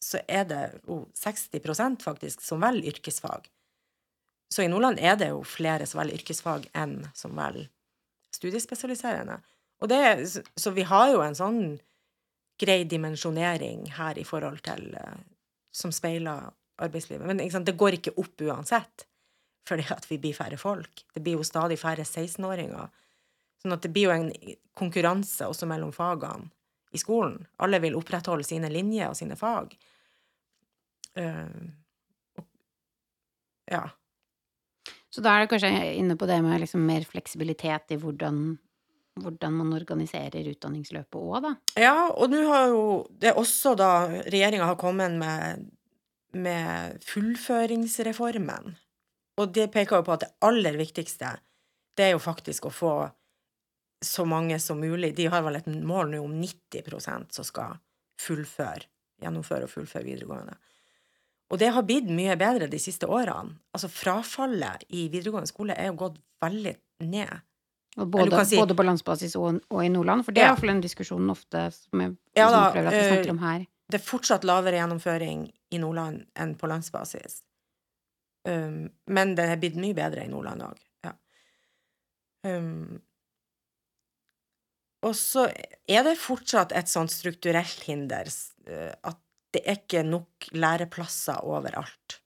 [0.03, 3.49] så er det jo 60% faktisk som velger yrkesfag.
[4.53, 7.69] Så i Nordland er det jo flere som velger yrkesfag enn som velger
[8.37, 9.41] studiespesialiserende.
[9.81, 10.01] Og det,
[10.57, 11.61] så vi har jo en sånn
[12.61, 15.17] grei dimensjonering her i forhold til uh,
[15.77, 16.47] Som speiler
[16.81, 17.27] arbeidslivet.
[17.29, 19.05] Men sant, det går ikke opp uansett,
[19.69, 21.03] fordi at vi blir færre folk.
[21.13, 22.89] Det blir jo stadig færre 16-åringer.
[23.61, 24.31] Sånn at det blir jo en
[24.73, 26.49] konkurranse også mellom fagene
[26.97, 27.39] i skolen.
[27.63, 29.77] Alle vil opprettholde sine linjer og sine fag.
[31.17, 31.69] Uh,
[33.71, 33.85] ja.
[35.11, 38.41] Så da er det kanskje inne på det med liksom mer fleksibilitet i hvordan,
[39.23, 41.53] hvordan man organiserer utdanningsløpet òg, da?
[41.81, 42.83] Ja, og nå har jo
[43.23, 43.91] det også da
[44.27, 45.71] regjeringa har kommet med,
[46.37, 48.77] med fullføringsreformen.
[49.41, 51.33] Og det peker jo på at det aller viktigste,
[51.97, 52.93] det er jo faktisk å få
[54.05, 55.15] så mange som mulig.
[55.17, 57.79] De har vel et mål nå om 90% som skal
[58.21, 58.87] fullføre,
[59.23, 60.57] gjennomføre og fullføre videregående.
[61.53, 63.55] Og det har blitt mye bedre de siste årene.
[63.77, 66.75] Altså frafallet i videregående skole er jo gått veldig
[67.07, 67.45] ned.
[67.97, 70.53] Både, si, både, på landsbasis og, og, i Nordland, for det er ja.
[70.53, 73.63] iallfall en diskusjon ofte som jeg ja, da, at vi snakker om her.
[73.89, 77.39] Det er fortsatt lavere gjennomføring i Nordland enn på landsbasis.
[78.47, 80.83] Um, men det er blitt mye bedre i Nordland òg.
[81.07, 81.15] Ja.
[82.51, 82.99] Um,
[85.05, 85.47] og så
[85.89, 88.31] er det fortsatt et sånt strukturelt hinder
[88.69, 89.21] eh, at
[89.55, 92.21] det er ikke nok læreplasser overalt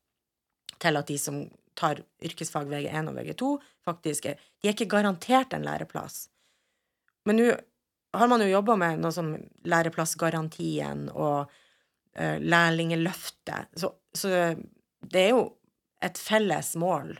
[0.80, 1.42] til at de som
[1.78, 3.50] tar yrkesfag VG1 og VG2,
[3.86, 6.28] faktisk er De er ikke garantert en læreplass.
[7.24, 7.46] Men nå
[8.12, 9.30] har man jo jobba med noe som
[9.64, 11.48] læreplassgarantien og
[12.18, 14.52] uh, lærlingeløftet, så, så
[15.00, 15.44] det er jo
[16.04, 17.14] et felles mål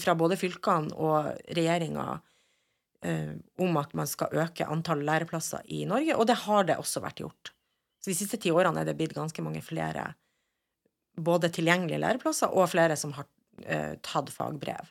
[0.00, 2.06] fra både fylkene og regjeringa
[3.04, 7.02] eh, om at man skal øke antall læreplasser i Norge, og det har det også
[7.04, 7.52] vært gjort.
[8.02, 10.12] Så de siste ti årene er det blitt ganske mange flere
[11.22, 13.28] både tilgjengelige læreplasser og flere som har
[13.66, 14.90] eh, tatt fagbrev.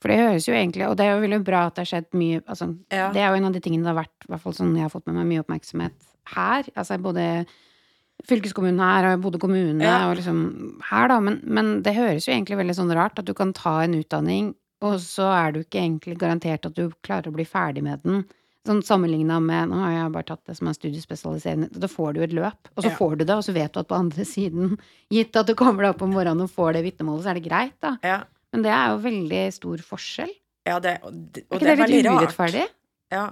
[0.00, 2.14] For det høres jo egentlig Og det er jo veldig bra at det har skjedd
[2.16, 3.10] mye altså, ja.
[3.12, 4.86] Det er jo en av de tingene det har vært, i hvert fall sånn jeg
[4.86, 6.70] har fått med meg mye oppmerksomhet her.
[6.78, 7.24] Altså både
[8.28, 9.98] fylkeskommunen her og Bodø kommune ja.
[10.08, 10.40] og liksom
[10.88, 11.18] her, da.
[11.24, 14.52] Men, men, det høres jo egentlig veldig sånn rart at du kan ta en utdanning
[14.84, 18.22] og så er du ikke egentlig garantert at du klarer å bli ferdig med den.
[18.68, 21.70] Sånn sammenligna med Nå har jeg bare tatt det som er studiespesialiserende.
[21.72, 22.96] Da får du et løp, og så ja.
[22.98, 24.74] får du det, og så vet du at på andre siden,
[25.14, 27.46] gitt at du kommer deg opp om morgenen og får det vitnemålet, så er det
[27.46, 27.94] greit, da.
[28.04, 28.18] Ja.
[28.52, 30.34] Men det er jo veldig stor forskjell.
[30.68, 32.64] Ja, det, og det, og er ikke det, det litt urettferdig?
[33.14, 33.24] Ja.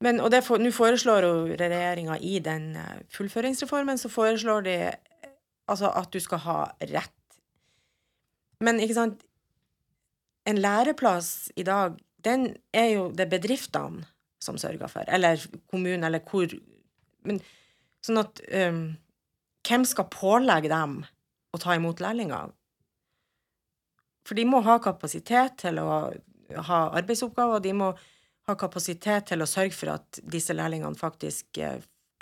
[0.00, 4.76] Men, og nå foreslår jo regjeringa i den eh, fullføringsreformen, så foreslår de
[5.70, 7.16] altså at du skal ha rett.
[8.64, 9.20] Men ikke sant
[10.50, 14.04] en læreplass i dag, den er jo det bedriftene
[14.40, 16.48] som sørger for, eller kommunen, eller hvor
[17.28, 17.42] Men
[18.00, 18.96] sånn at um,
[19.60, 21.02] Hvem skal pålegge dem
[21.52, 22.54] å ta imot lærlinger?
[24.24, 25.90] For de må ha kapasitet til å
[26.70, 27.90] ha arbeidsoppgaver, og de må
[28.48, 31.60] ha kapasitet til å sørge for at disse lærlingene faktisk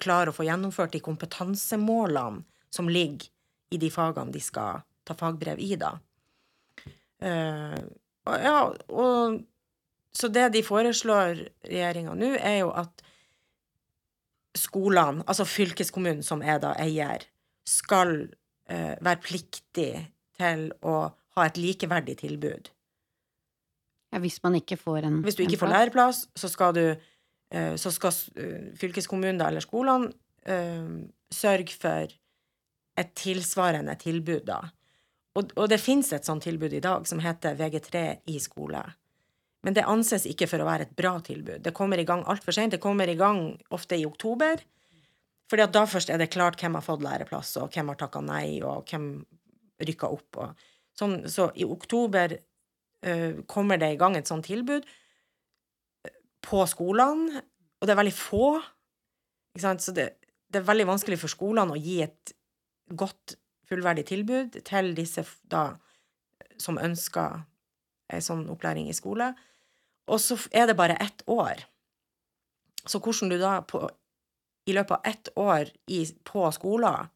[0.02, 2.42] klarer å få gjennomført de kompetansemålene
[2.74, 3.30] som ligger
[3.70, 5.94] i de fagene de skal ta fagbrev i, da.
[7.22, 7.78] Eh,
[8.28, 9.38] og ja, og
[10.18, 13.04] så det de foreslår, regjeringa nå, er jo at
[14.58, 17.26] skolene, altså fylkeskommunen som er da eier,
[17.68, 19.92] skal uh, være pliktig
[20.38, 20.96] til å
[21.38, 22.70] ha et likeverdig tilbud.
[24.08, 25.78] Ja, hvis man ikke får en Hvis du ikke får plass.
[25.78, 30.08] læreplass, så skal du uh, Så skal eh, fylkeskommunen eller skolene
[30.48, 32.14] uh, sørge for
[32.98, 34.62] et tilsvarende tilbud, da.
[35.38, 38.83] Og, og det fins et sånt tilbud i dag som heter VG3 i skole.
[39.66, 41.62] Men det anses ikke for å være et bra tilbud.
[41.62, 42.74] Det kommer i gang altfor seint.
[42.74, 44.62] Det kommer i gang ofte i oktober.
[45.48, 48.20] Fordi at da først er det klart hvem har fått læreplass, og hvem har takka
[48.24, 49.09] nei, og hvem
[49.88, 50.40] rykka opp.
[50.42, 56.64] Og sånn, så i oktober uh, kommer det i gang et sånt tilbud eh, på
[56.68, 57.44] skolene,
[57.79, 58.51] og det er veldig få.
[59.55, 59.85] Ikke sant?
[59.85, 60.11] Så det,
[60.53, 62.35] det er veldig vanskelig for skolene å gi et
[62.98, 65.70] godt, fullverdig tilbud til disse da
[66.59, 67.42] som ønsker
[68.12, 69.33] ei sånn opplæring i skole.
[70.09, 71.66] Og så er det bare ett år.
[72.88, 73.83] Så hvordan du da på,
[74.68, 77.11] i løpet av ett år i, på skoler,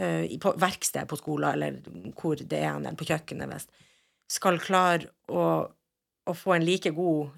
[0.00, 3.68] eh, på verksted på skoler, eller hvor det er, eller på kjøkkenet, hvis,
[4.30, 5.44] skal klare å,
[6.24, 7.34] å få en like god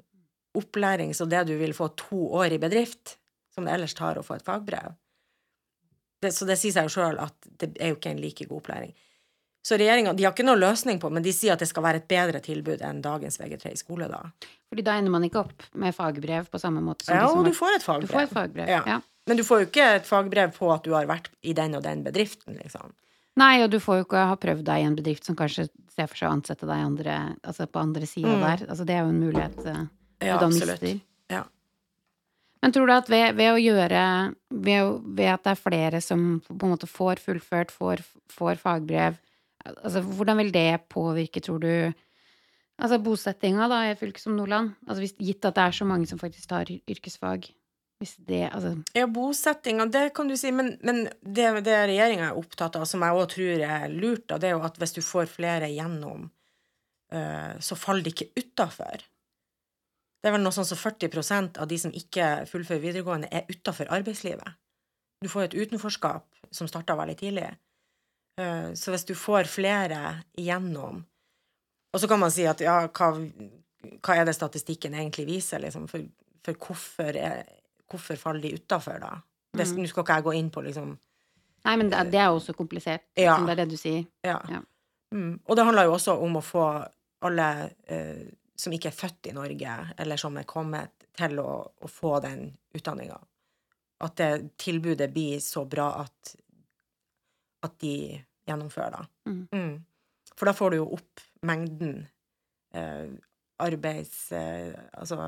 [0.58, 3.16] opplæring som det du vil få to år i bedrift,
[3.52, 4.94] som det ellers tar å få et fagbrev.
[6.22, 8.60] Det, så det sier seg jo sjøl at det er jo ikke en like god
[8.62, 8.92] opplæring.
[9.62, 12.00] Så regjeringa de har ikke noe løsning på, men de sier at det skal være
[12.02, 14.24] et bedre tilbud enn dagens VG3 i skole, da.
[14.72, 17.52] Fordi da ender man ikke opp med fagbrev på samme måte som Ja, og du
[17.54, 18.08] får et fagbrev.
[18.08, 18.68] du får et fagbrev.
[18.72, 18.80] Ja.
[18.86, 19.00] Ja.
[19.30, 21.84] Men du får jo ikke et fagbrev på at du har vært i den og
[21.86, 22.90] den bedriften, liksom.
[23.38, 26.08] Nei, og du får jo ikke ha prøvd deg i en bedrift som kanskje ser
[26.10, 27.14] for seg å ansette deg andre,
[27.46, 28.42] altså på andre sida Mm.
[28.42, 28.66] der.
[28.68, 29.86] Altså det er jo en mulighet uh,
[30.20, 30.82] Ja, du da absolutt.
[30.82, 31.00] mister.
[31.30, 31.44] Ja.
[32.62, 34.02] Men tror du at ved, ved å gjøre
[34.54, 39.18] ved, ved at det er flere som på en måte får fullført, får, får fagbrev
[39.70, 41.72] altså Hvordan vil det påvirke, tror du,
[42.82, 44.72] altså bosettinga da i et fylke som Nordland?
[44.88, 47.50] Altså hvis, gitt at det er så mange som faktisk tar yrkesfag.
[48.02, 52.38] Hvis det Altså Ja, bosettinga, det kan du si, men, men det, det regjeringa er
[52.38, 55.02] opptatt av, som jeg òg tror er lurt, da, det er jo at hvis du
[55.06, 56.26] får flere gjennom,
[57.14, 59.06] eh, så faller de ikke utafor.
[60.22, 63.90] Det er vel noe sånn som 40% av de som ikke fullfører videregående, er utafor
[63.90, 64.54] arbeidslivet.
[65.22, 67.48] Du får et utenforskap som starta veldig tidlig.
[68.38, 71.02] Eh, så hvis du får flere igjennom
[71.92, 73.08] Og så kan man si at ja, hva,
[74.00, 75.84] hva er det statistikken egentlig viser, liksom?
[75.90, 76.06] For,
[76.46, 77.42] for hvorfor, er,
[77.90, 79.10] hvorfor faller de utafor, da?
[79.52, 79.82] Det, Mm.
[79.82, 80.94] Nå skal ikke jeg gå inn på, liksom
[81.66, 83.36] Nei, men det, det er jo også komplisert, Ja.
[83.36, 84.06] som det er det du sier.
[84.24, 84.38] Ja.
[84.48, 84.62] Ja.
[85.12, 85.36] Mm.
[85.44, 86.62] Og det handler jo også om å få
[87.22, 87.48] alle
[87.86, 88.24] eh,
[88.62, 91.50] som ikke er født i Norge, eller som er kommet, til å,
[91.84, 93.18] å få den utdanninga.
[94.02, 94.30] At det
[94.62, 96.32] tilbudet blir så bra at,
[97.66, 97.96] at de
[98.48, 99.30] gjennomfører, det.
[99.30, 99.42] Mm.
[99.52, 99.74] Mm.
[100.32, 101.98] For da får du jo opp mengden
[102.74, 103.12] eh,
[103.62, 104.24] arbeids...
[104.32, 105.20] Eh, altså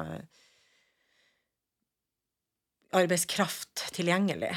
[2.95, 4.53] arbeidskraft tilgjengelig.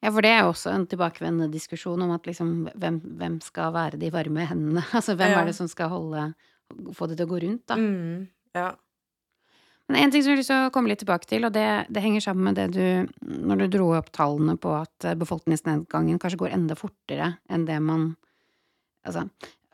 [0.00, 3.72] Ja, for det er jo også en tilbakevendende diskusjon om at liksom hvem, hvem skal
[3.76, 4.84] være de varme hendene?
[4.96, 5.40] Altså hvem Ja.
[5.42, 6.30] er det som skal holde
[6.96, 7.76] Få det til å gå rundt, da.
[7.76, 8.28] Mm.
[8.56, 8.70] Ja.
[9.90, 11.66] Men en ting som jeg har lyst til å komme litt tilbake til, og det,
[11.90, 16.20] det henger sammen med det du Når du dro opp tallene på at eh, befolkningsnedgangen
[16.22, 18.12] kanskje går enda fortere enn det man
[19.06, 19.24] altså,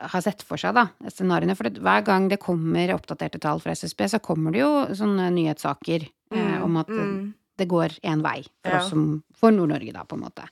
[0.01, 1.55] har sett for seg, da, scenarioene.
[1.57, 5.29] For det, hver gang det kommer oppdaterte tall fra SSB, så kommer det jo sånne
[5.37, 6.63] nyhetssaker eh, Mm.
[6.65, 7.19] om at mm.
[7.61, 8.81] det går én vei for Ja.
[9.37, 10.43] For Nord-Norge, da, på en måte.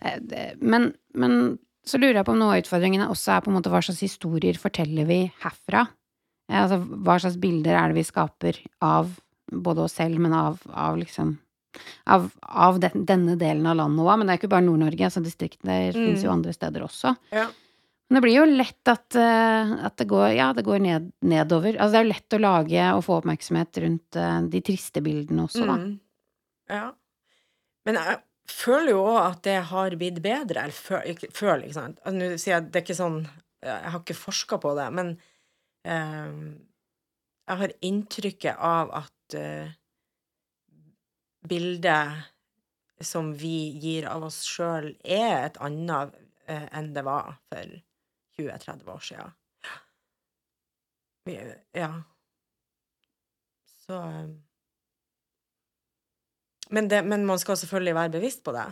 [0.00, 1.58] Eh, det- Men, men
[1.90, 4.02] så lurer jeg på om noe av utfordringene også er på en måte hva slags
[4.04, 5.86] historier forteller vi herfra?
[6.50, 9.10] Eh, Altså hva slags bilder er det vi skaper av
[9.50, 11.36] både oss selv, men av, av liksom
[12.10, 14.16] av, av den, denne delen av landet òg.
[14.18, 15.94] Men det er ikke bare Nord-Norge, altså distriktene Mm.
[15.94, 17.12] finnes jo andre steder også.
[17.34, 17.48] Ja.
[18.10, 21.76] Men det blir jo lett at, eh, at det går, ja, det går ned, nedover.
[21.78, 25.46] Altså det er jo lett å lage og få oppmerksomhet rundt eh, de triste bildene
[25.46, 25.76] også, da.
[25.78, 25.92] Mm.
[26.70, 26.88] Ja.
[27.86, 28.00] Men
[28.52, 30.66] føler jo òg at det har blitt bedre.
[30.66, 32.00] Eller føler, ikke sant.
[32.04, 33.20] Altså, Nå sier jeg det er ikke sånn
[33.60, 35.10] Jeg har ikke forska på det, men
[35.84, 36.36] eh,
[37.50, 39.72] jeg har inntrykket av at eh,
[41.50, 42.30] bildet
[43.04, 46.14] som vi gir av oss sjøl, er et annet
[46.48, 47.76] eh, enn det var for
[48.38, 49.26] 20-30 år sia.
[51.76, 51.90] Ja.
[53.84, 54.30] Så eh,
[56.70, 58.66] men, det, men man skal selvfølgelig være bevisst på det.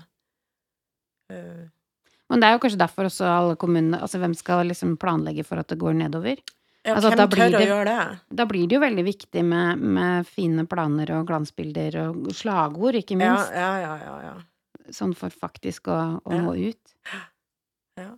[1.32, 1.66] Uh.
[2.28, 5.60] Men det er jo kanskje derfor også alle kommunene Altså hvem skal liksom planlegge for
[5.60, 6.40] at det går nedover?
[6.84, 8.18] ja, Altså, hvem tør tør å gjøre det?
[8.40, 13.16] Da blir det jo veldig viktig med, med fine planer og glansbilder og slagord, ikke
[13.18, 13.52] Ja, minst.
[13.52, 14.92] ja, ja, ja, ja.
[14.94, 16.40] sånn for faktisk å, å Ja.
[16.44, 16.94] nå ut.
[17.98, 18.12] Ja.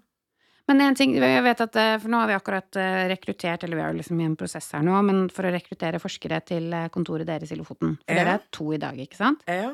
[0.70, 3.74] Men en ting, jeg vet at, eh, for nå har vi akkurat eh, rekruttert, eller
[3.80, 6.68] vi er jo liksom i en prosess her nå, men for å rekruttere forskere til
[6.76, 7.96] eh, kontoret deres i Lofoten.
[8.06, 8.20] For Ja.
[8.22, 9.42] dere er to i dag, ikke sant?
[9.50, 9.72] Ja.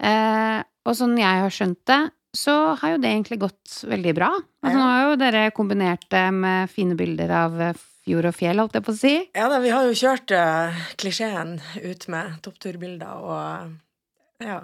[0.00, 2.00] Eh, og sånn jeg har skjønt det,
[2.36, 4.28] så har jo det egentlig gått veldig bra.
[4.62, 4.78] Altså Ja.
[4.78, 7.56] nå har jo dere kombinert det med fine bilder av
[8.04, 9.14] fjord og fjell, holdt jeg på å si.
[9.34, 13.72] ja da, vi har jo kjørt uh, klisjeen ut med toppturbilder og
[14.40, 14.60] Ja.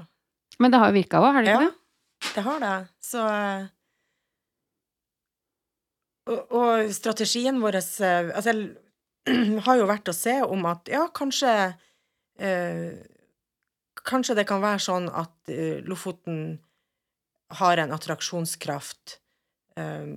[0.59, 2.35] Men det har jo virka òg, har det ikke Ja, det?
[2.35, 2.89] det har det.
[3.05, 3.67] Så eh,
[6.27, 8.55] og, strategien vår eh, altså,
[9.67, 11.53] har jo vært å se om at ja, kanskje
[12.39, 13.05] eh,
[14.07, 16.61] Kanskje det kan være sånn at eh, Lofoten
[17.59, 19.17] har en attraksjonskraft
[19.81, 20.13] eh,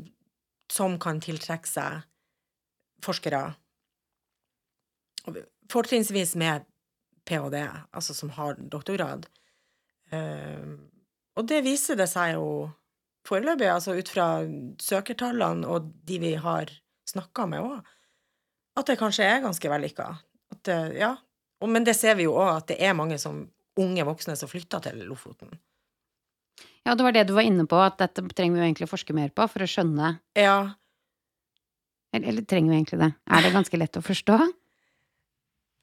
[0.69, 2.03] som kan tiltrekke seg
[3.01, 3.39] forskere.
[5.73, 6.67] Fortrinnsvis med
[7.25, 9.25] ph.d., altså som har doktorgrad.
[10.13, 10.69] Eh,
[11.33, 12.45] og det viser det seg jo
[13.29, 14.25] foreløpig, altså ut fra
[14.81, 16.71] søkertallene og de vi har
[17.09, 17.95] snakka med òg,
[18.79, 20.09] at det kanskje er ganske vellykka.
[20.97, 21.13] Ja.
[21.65, 23.45] Men det ser vi jo òg, at det er mange som,
[23.79, 25.53] unge voksne som flytter til Lofoten.
[26.87, 28.91] Ja, det var det du var inne på, at dette trenger vi jo egentlig å
[28.93, 30.73] forske mer på for å skjønne Ja,
[32.15, 33.09] Eller, eller trenger vi egentlig det?
[33.29, 34.39] Er det ganske lett å forstå?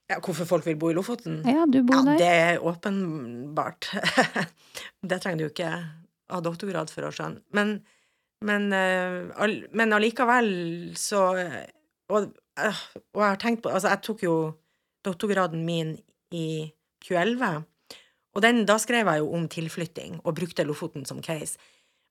[0.06, 1.40] ja hvorfor folk vil bo i Lofoten?
[1.46, 2.18] Ja, du bor Ja, der.
[2.20, 3.88] det er åpenbart.
[5.10, 5.70] det trenger du jo ikke
[6.32, 7.42] ha doktorgrad for å skjønne.
[7.56, 7.78] Men,
[8.46, 10.50] men, eh, all, men allikevel
[10.98, 12.28] så og,
[12.60, 12.82] eh,
[13.14, 14.36] og jeg har tenkt på Altså, jeg tok jo
[15.06, 15.96] doktorgraden min
[16.34, 16.72] i
[17.06, 17.64] 2011.
[18.36, 21.56] Og den, da skrev jeg jo om tilflytting, og brukte Lofoten som case.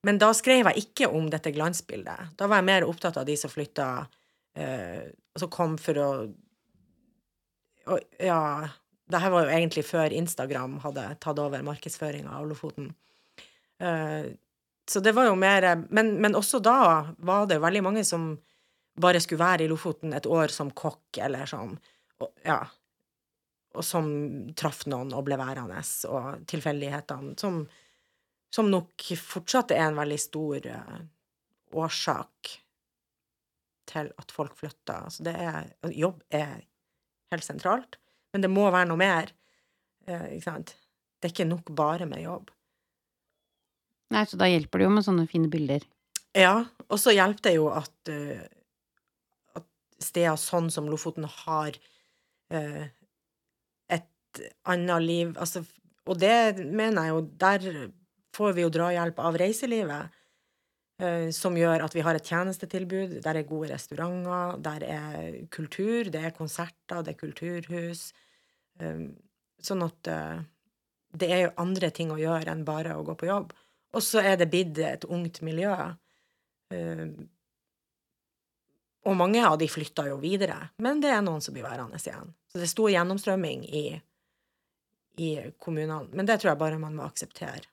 [0.06, 2.32] Men da skrev jeg ikke om dette glansbildet.
[2.38, 3.86] Da var jeg mer opptatt av de som flytta
[4.58, 5.06] eh,
[5.38, 6.10] som kom for å
[7.86, 8.66] og, Ja,
[9.06, 12.90] det her var jo egentlig før Instagram hadde tatt over markedsføringa av Lofoten.
[13.82, 14.32] Eh,
[14.88, 16.76] så det var jo mer men, men også da
[17.18, 18.36] var det veldig mange som
[18.96, 21.76] bare skulle være i Lofoten et år som kokk, eller sånn.
[22.20, 22.62] og, Ja.
[23.76, 24.06] Og som
[24.56, 27.58] traff noen og ble værende, og tilfeldighetene, som,
[28.48, 30.94] som nok fortsatt er en veldig stor eh,
[31.76, 32.54] årsak
[33.92, 35.10] til at folk flytter.
[35.12, 36.64] Så det er Jobb er
[37.34, 37.98] helt sentralt,
[38.32, 39.34] men det må være noe mer.
[40.06, 40.76] eh, ikke sant?
[41.20, 42.50] Det er ikke nok bare med jobb.
[44.14, 45.86] Nei, så da hjelper det jo med sånne fine bilder.
[46.36, 48.44] Ja, og så hjelper det jo at, uh,
[49.58, 49.66] at
[50.02, 51.78] steder sånn som Lofoten har
[52.54, 52.84] uh,
[53.96, 55.64] et annet liv altså,
[56.06, 57.64] Og det mener jeg jo Der
[58.36, 60.22] får vi jo drahjelp av reiselivet,
[60.96, 63.18] Uh, som gjør at vi har et tjenestetilbud.
[63.20, 68.06] Der er gode restauranter, der er kultur, det er konserter, det er kulturhus.
[68.80, 69.10] Um,
[69.60, 70.08] sånn at
[71.20, 73.52] det er jo andre ting å gjøre enn bare å gå på jobb.
[73.94, 75.72] Og så er det blitt et ungt miljø.
[76.74, 77.06] Eh,
[79.06, 82.32] og mange av de flytta jo videre, men det er noen som blir værende igjen.
[82.50, 83.86] Så det er stor gjennomstrømming i,
[85.22, 85.30] i
[85.62, 86.08] kommunene.
[86.10, 87.68] Men det tror jeg bare man må akseptere.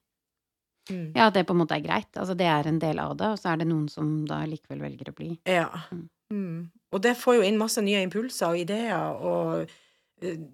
[0.91, 1.13] Mm.
[1.15, 2.11] Ja, at det på en måte er greit.
[2.19, 4.83] Altså det er en del av det, og så er det noen som da likevel
[4.83, 5.31] velger å bli.
[5.49, 5.69] Ja.
[5.95, 6.03] Mm.
[6.33, 6.59] Mm.
[6.93, 9.71] Og det får jo inn masse nye impulser og ideer og
[10.25, 10.45] uh,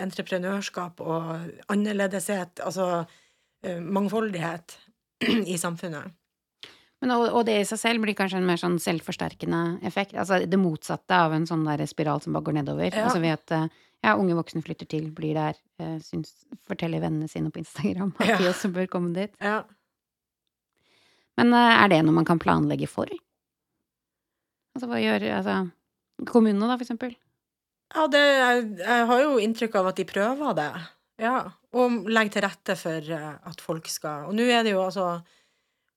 [0.00, 1.34] entreprenørskap og
[1.72, 4.78] annerledeshet, altså uh, mangfoldighet
[5.54, 6.12] i samfunnet.
[7.02, 10.14] Men, og, og det i seg selv blir kanskje en mer sånn selvforsterkende effekt.
[10.16, 12.88] Altså det motsatte av en sånn der spiral som bare går nedover.
[12.94, 13.08] Ja.
[13.08, 13.66] Altså ved at eh,
[14.06, 16.32] ja, unge voksne flytter til, blir der, eh, syns,
[16.68, 18.38] forteller vennene sine på Instagram at Ja.
[18.40, 19.34] de også bør komme dit.
[19.42, 19.62] Ja.
[21.40, 23.10] Men eh, er det noe man kan planlegge for?
[24.74, 25.58] Altså hva gjør altså,
[26.30, 27.12] kommunene, da, for eksempel?
[27.94, 30.70] Ja, det, jeg, jeg har jo inntrykk av at de prøver det.
[31.22, 31.36] Ja.
[31.74, 35.08] Og legge til rette for eh, at folk skal Og nå er det jo altså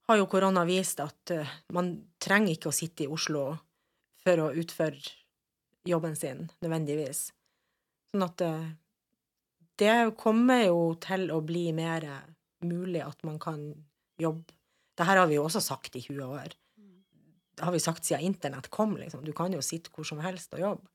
[0.10, 3.50] Har jo korona vist at eh, man trenger ikke å sitte i Oslo
[4.24, 5.14] for å utføre
[5.88, 7.30] jobben sin, nødvendigvis.
[8.12, 8.66] Sånn at eh,
[9.80, 12.04] det kommer jo til å bli mer
[12.66, 13.62] mulig at man kan
[14.20, 14.52] jobbe.
[14.98, 16.58] Det her har vi jo også sagt i 20 år.
[17.56, 19.24] Det har vi sagt siden internett kom, liksom.
[19.24, 20.92] Du kan jo sitte hvor som helst og jobbe.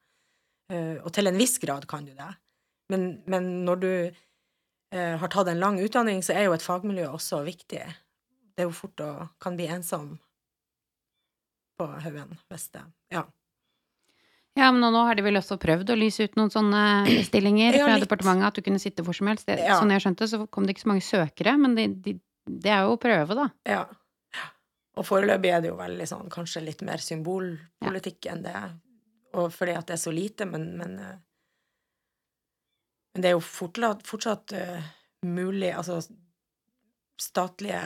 [1.06, 2.28] Og til en viss grad kan du det.
[2.92, 3.92] Men, men når du
[4.93, 7.82] eh, har tatt en lang utdanning, så er jo et fagmiljø også viktig.
[8.53, 9.12] Det er jo fort å
[9.43, 10.18] kan bli ensom
[11.80, 12.84] på haugen hvis det
[13.14, 13.24] Ja.
[14.55, 16.82] Ja, men nå har de vel også prøvd å lyse ut noen sånne
[17.28, 19.47] stillinger fra departementet, at du kunne sitte hvor som helst.
[19.49, 19.78] Det, Ja.
[19.80, 22.84] Sånn jeg skjønte, så kom det ikke så mange søkere, men de, de, det er
[22.84, 23.49] jo å prøve, da.
[23.66, 23.82] ja.
[25.01, 28.59] Og foreløpig er det jo veldig sånn kanskje litt mer symbolpolitikk enn det.
[29.40, 31.14] Og fordi at det er så lite, men, men eh,
[33.22, 34.86] Men det er jo fortsatt, fortsatt uh,
[35.30, 36.00] mulig Altså
[37.22, 37.80] statlige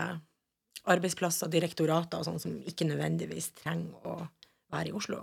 [0.89, 4.15] arbeidsplasser, direktorater og sånn, som ikke nødvendigvis trenger å
[4.73, 5.19] være i Oslo.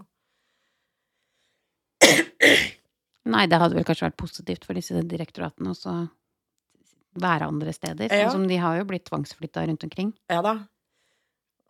[3.33, 5.95] Nei, det hadde vel kanskje vært positivt for disse direktoratene også
[7.23, 8.11] være andre steder.
[8.11, 8.27] Ja.
[8.27, 10.11] Sånn som de har jo blitt tvangsflytta rundt omkring.
[10.29, 10.53] Ja da.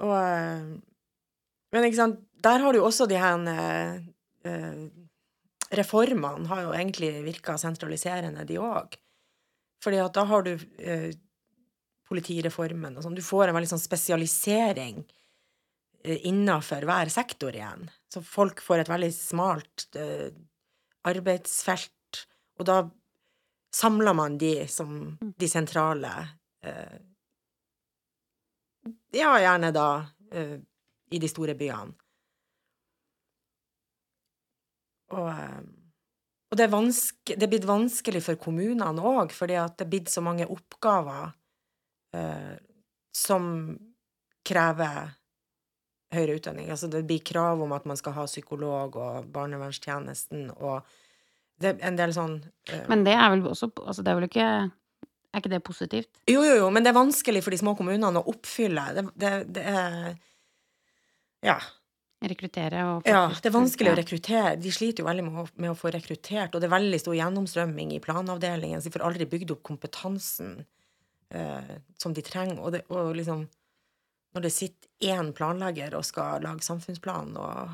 [0.03, 0.67] Og eh,
[1.71, 4.01] Men ikke sant, der har du jo også de her uh,
[4.49, 4.83] eh,
[5.73, 8.97] Reformene har jo egentlig virka sentraliserende, de òg.
[9.83, 11.11] Fordi at da har du eh,
[12.09, 13.17] politireformen og sånn.
[13.17, 15.01] Du får en veldig sånn spesialisering
[16.03, 17.87] eh, innafor hver sektor igjen.
[18.11, 20.29] Så folk får et veldig smalt eh,
[21.09, 22.21] arbeidsfelt,
[22.59, 22.77] og da
[23.73, 26.13] samler man de som de sentrale
[26.63, 27.01] eh,
[29.13, 29.87] Ja, gjerne da
[30.35, 30.57] eh,
[31.13, 31.93] i de store byene.
[35.13, 35.63] Og, eh,
[36.51, 40.11] og det, er vanske, det er blitt vanskelig for kommunene òg, fordi det er blitt
[40.13, 41.31] så mange oppgaver
[42.17, 42.55] eh,
[43.15, 43.51] som
[44.43, 45.13] krever
[46.13, 46.69] høyere utdanning.
[46.73, 50.83] Altså det blir krav om at man skal ha psykolog og barnevernstjenesten og
[51.61, 52.39] det er en del sånn
[52.71, 56.09] eh, Men det er vel også Altså, det er vel ikke Er ikke det positivt?
[56.29, 58.87] Jo, jo, jo, men det er vanskelig for de små kommunene å oppfylle.
[58.97, 60.11] Det, det, det er
[61.45, 61.57] Ja.
[62.23, 64.53] Rekruttere Ja, det er vanskelig å rekruttere.
[64.55, 67.17] De sliter jo veldig med å, med å få rekruttert, og det er veldig stor
[67.17, 70.53] gjennomstrømming i planavdelingen, så de får aldri bygd opp kompetansen
[71.35, 72.61] eh, som de trenger.
[72.61, 73.47] Og, det, og liksom
[74.33, 77.73] Når det sitter én planlegger og skal lage samfunnsplan, og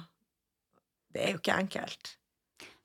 [1.14, 2.16] Det er jo ikke enkelt.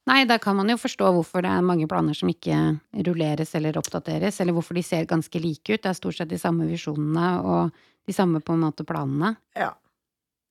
[0.09, 3.77] Nei, da kan man jo forstå hvorfor det er mange planer som ikke rulleres eller
[3.81, 5.81] oppdateres, eller hvorfor de ser ganske like ut.
[5.81, 9.33] Det er stort sett de samme visjonene og de samme på en måte planene.
[9.57, 9.73] Ja.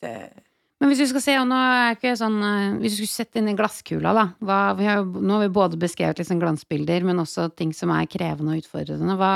[0.01, 0.13] Det
[0.83, 3.39] Men hvis du skal se, og nå er ikke sånn eh, Hvis du skulle sette
[3.39, 7.21] inn i glasskula, da hva, vi har, Nå har vi både beskrevet liksom glansbilder, men
[7.23, 9.15] også ting som er krevende og utfordrende.
[9.15, 9.29] Hva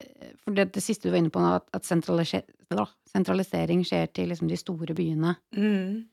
[0.00, 2.46] eh, For det, det siste du var inne på nå, at, at sentralise-
[3.12, 5.36] sentralisering skjer til liksom de store byene.
[5.54, 6.04] mm.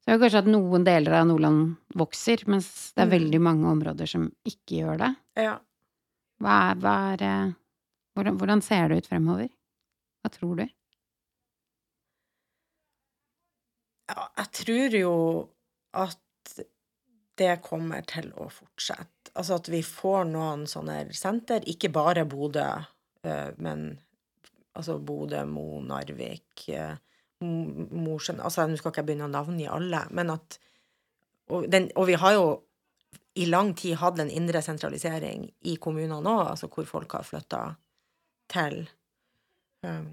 [0.00, 2.66] Så det er kanskje at noen deler av Nordland vokser, mens
[2.96, 3.12] det er Mm.
[3.18, 5.10] veldig mange områder som ikke gjør det.
[5.44, 5.58] Ja.
[6.40, 7.50] Hva er, hva er eh,
[8.16, 9.50] hvordan, hvordan ser det ut fremover?
[10.24, 10.64] Hva tror du?
[14.10, 15.14] Jeg tror jo
[15.98, 16.62] at
[17.40, 19.32] det kommer til å fortsette.
[19.38, 22.66] Altså at vi får noen sånne senter, ikke bare Bodø,
[23.24, 23.92] eh, men
[24.76, 26.96] altså Bodø, Mo, Narvik, eh,
[27.40, 30.58] Mosjøen Altså, nå skal ikke jeg begynne å navngi alle, men at
[31.50, 32.50] og, den, og vi har jo
[33.40, 37.62] i lang tid hatt en indre sentralisering i kommunene òg, altså hvor folk har flytta
[38.50, 38.82] til
[39.86, 40.10] um,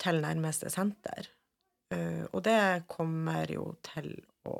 [0.00, 1.28] til nærmeste senter.
[1.90, 4.12] Eh, og det kommer jo til
[4.46, 4.56] å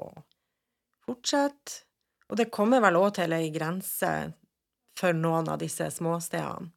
[1.06, 1.84] fortsette.
[2.30, 4.10] Og det kommer vel òg til ei grense
[4.98, 6.70] for noen av disse småstedene.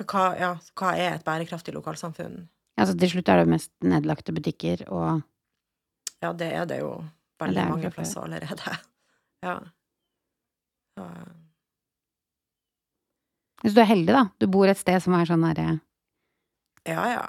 [0.00, 2.46] For hva, ja, hva er et bærekraftig lokalsamfunn?
[2.80, 5.20] Altså til slutt er det mest nedlagte butikker og
[6.20, 6.94] Ja, det er det jo
[7.40, 8.78] veldig det det mange plasser allerede.
[9.40, 9.54] Ja.
[10.92, 11.04] Så,
[13.62, 14.24] Hvis du er heldig, da.
[14.36, 15.78] Du bor et sted som er sånn derre
[16.88, 17.24] ja, ja.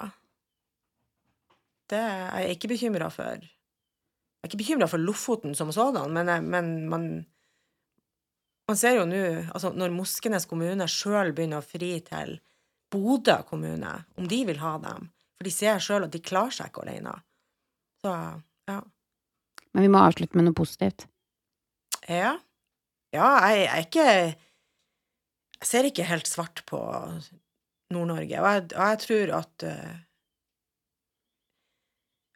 [1.92, 3.42] Det er jeg ikke bekymra for.
[3.42, 7.06] Jeg er ikke bekymra for Lofoten som sådan, men, jeg- men man
[8.68, 9.18] Man ser jo nå,
[9.52, 12.36] altså når Moskenes kommune sjøl begynner å fri til
[12.92, 16.70] Bodø kommune, om de vil ha dem, for de ser sjøl at de klarer seg
[16.70, 17.12] ikke alene.
[18.04, 18.12] Så
[18.70, 18.78] ja.
[19.74, 21.06] Men vi må avslutte med noe positivt.
[22.08, 22.38] Ja.
[23.12, 24.06] Ja, jeg, jeg er ikke
[25.60, 26.78] Jeg ser ikke helt svart på
[27.92, 29.92] Nord-Norge, og jeg, jeg tror at eh,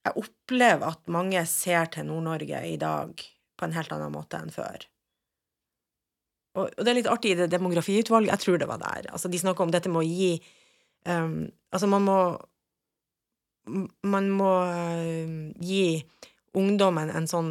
[0.07, 3.23] Jeg opplever at mange ser til Nord-Norge i dag
[3.57, 4.85] på en helt annen måte enn før.
[6.57, 9.11] Og, og det er litt artig i det demografiutvalget, jeg tror det var der.
[9.13, 10.37] Altså, de snakker om dette med å gi
[11.09, 12.19] um, Altså, man må
[14.07, 15.99] Man må uh, gi
[16.57, 17.51] ungdommen en sånn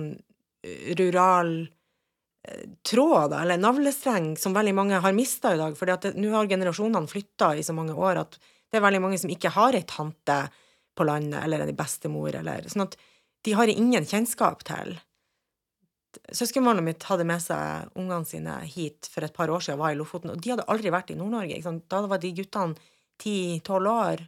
[0.65, 5.75] eh, rural eh, tråd, da, eller navlestreng, som veldig mange har mista i dag.
[5.77, 9.29] For nå har generasjonene flytta i så mange år at det er veldig mange som
[9.29, 10.39] ikke har ei tante
[10.95, 12.97] på landet, eller en bestemor, eller Sånn at
[13.45, 14.95] de har ingen kjennskap til
[16.31, 19.95] Søskenbarnet mitt hadde med seg ungene sine hit for et par år siden og var
[19.95, 21.73] i Lofoten, og de hadde aldri vært i Nord-Norge.
[21.91, 22.79] Da var de guttene
[23.21, 24.23] ti-tolv år,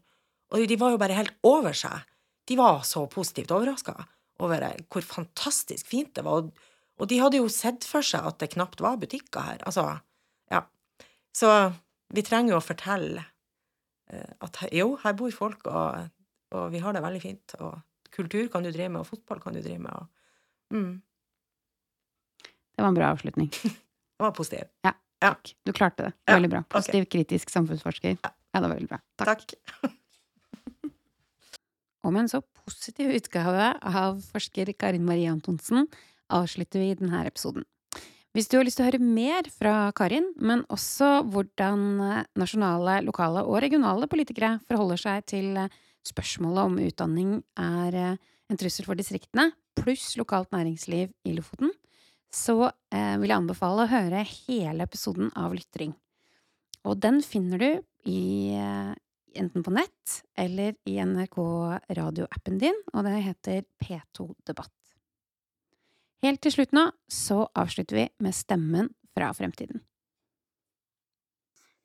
[0.52, 2.04] og de var jo bare helt over seg.
[2.48, 3.96] De var så positivt overraska
[4.44, 6.48] over hvor fantastisk fint det var.
[6.98, 9.64] Og, de hadde jo sett for seg at det knapt var butikker her.
[9.68, 9.90] Altså,
[10.54, 10.64] ja.
[11.36, 11.50] Så
[12.14, 13.26] vi trenger jo å fortelle
[14.12, 16.08] eh, at jo, her bor folk, og,
[16.56, 17.58] og vi har det veldig fint.
[17.60, 17.76] Og
[18.14, 19.92] kultur kan du drive med, og fotball kan du drive med.
[19.92, 20.08] Og,
[20.76, 21.02] mm,
[22.78, 23.50] Det var en bra avslutning.
[24.18, 24.72] det var positivt.
[25.18, 25.56] Takk.
[25.66, 26.14] Du klarte det.
[26.30, 26.64] Veldig bra.
[26.70, 28.18] Positiv, Positiv, kritisk samfunnsforsker.
[28.22, 28.30] Ja,
[28.62, 29.00] det var veldig bra.
[29.18, 29.56] Takk.
[29.56, 29.96] Takk.
[32.06, 35.90] Og med en så positiv utgave av forsker Karin Marie Antonsen
[36.32, 37.66] avslutter vi denne episoden.
[38.38, 41.82] Hvis du har lyst til å høre mer fra Karin, men også hvordan
[42.38, 45.58] nasjonale, lokale og regionale politikere forholder seg til
[46.08, 51.74] spørsmålet om utdanning er eh, en trussel for distriktene, pluss lokalt næringsliv i Lofoten,
[52.34, 55.94] så vil jeg anbefale å høre hele episoden av Lytring.
[56.88, 57.70] Og den finner du
[58.12, 58.56] i
[59.38, 61.38] enten på nett eller i NRK
[62.00, 64.74] radioappen din, og det heter P2 Debatt.
[66.26, 69.84] Helt til slutt nå så avslutter vi med Stemmen fra fremtiden.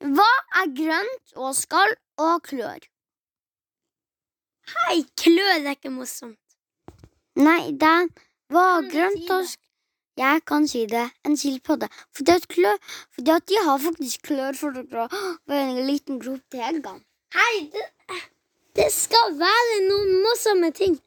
[0.03, 0.31] Hva
[0.63, 2.89] er grønt og skall og klør?
[4.71, 6.39] Hei, klør er ikke morsomt.
[7.37, 7.97] Nei, det
[8.53, 9.53] var grønt og
[10.21, 11.07] Jeg kan si det.
[11.25, 11.89] En skilpadde.
[12.17, 12.77] Fordi at, klør,
[13.15, 15.07] fordi at de har faktisk klør for å
[15.49, 17.01] være en liten grop til gang.
[17.33, 17.87] Hei, det,
[18.77, 20.99] det skal være noen morsomme ting.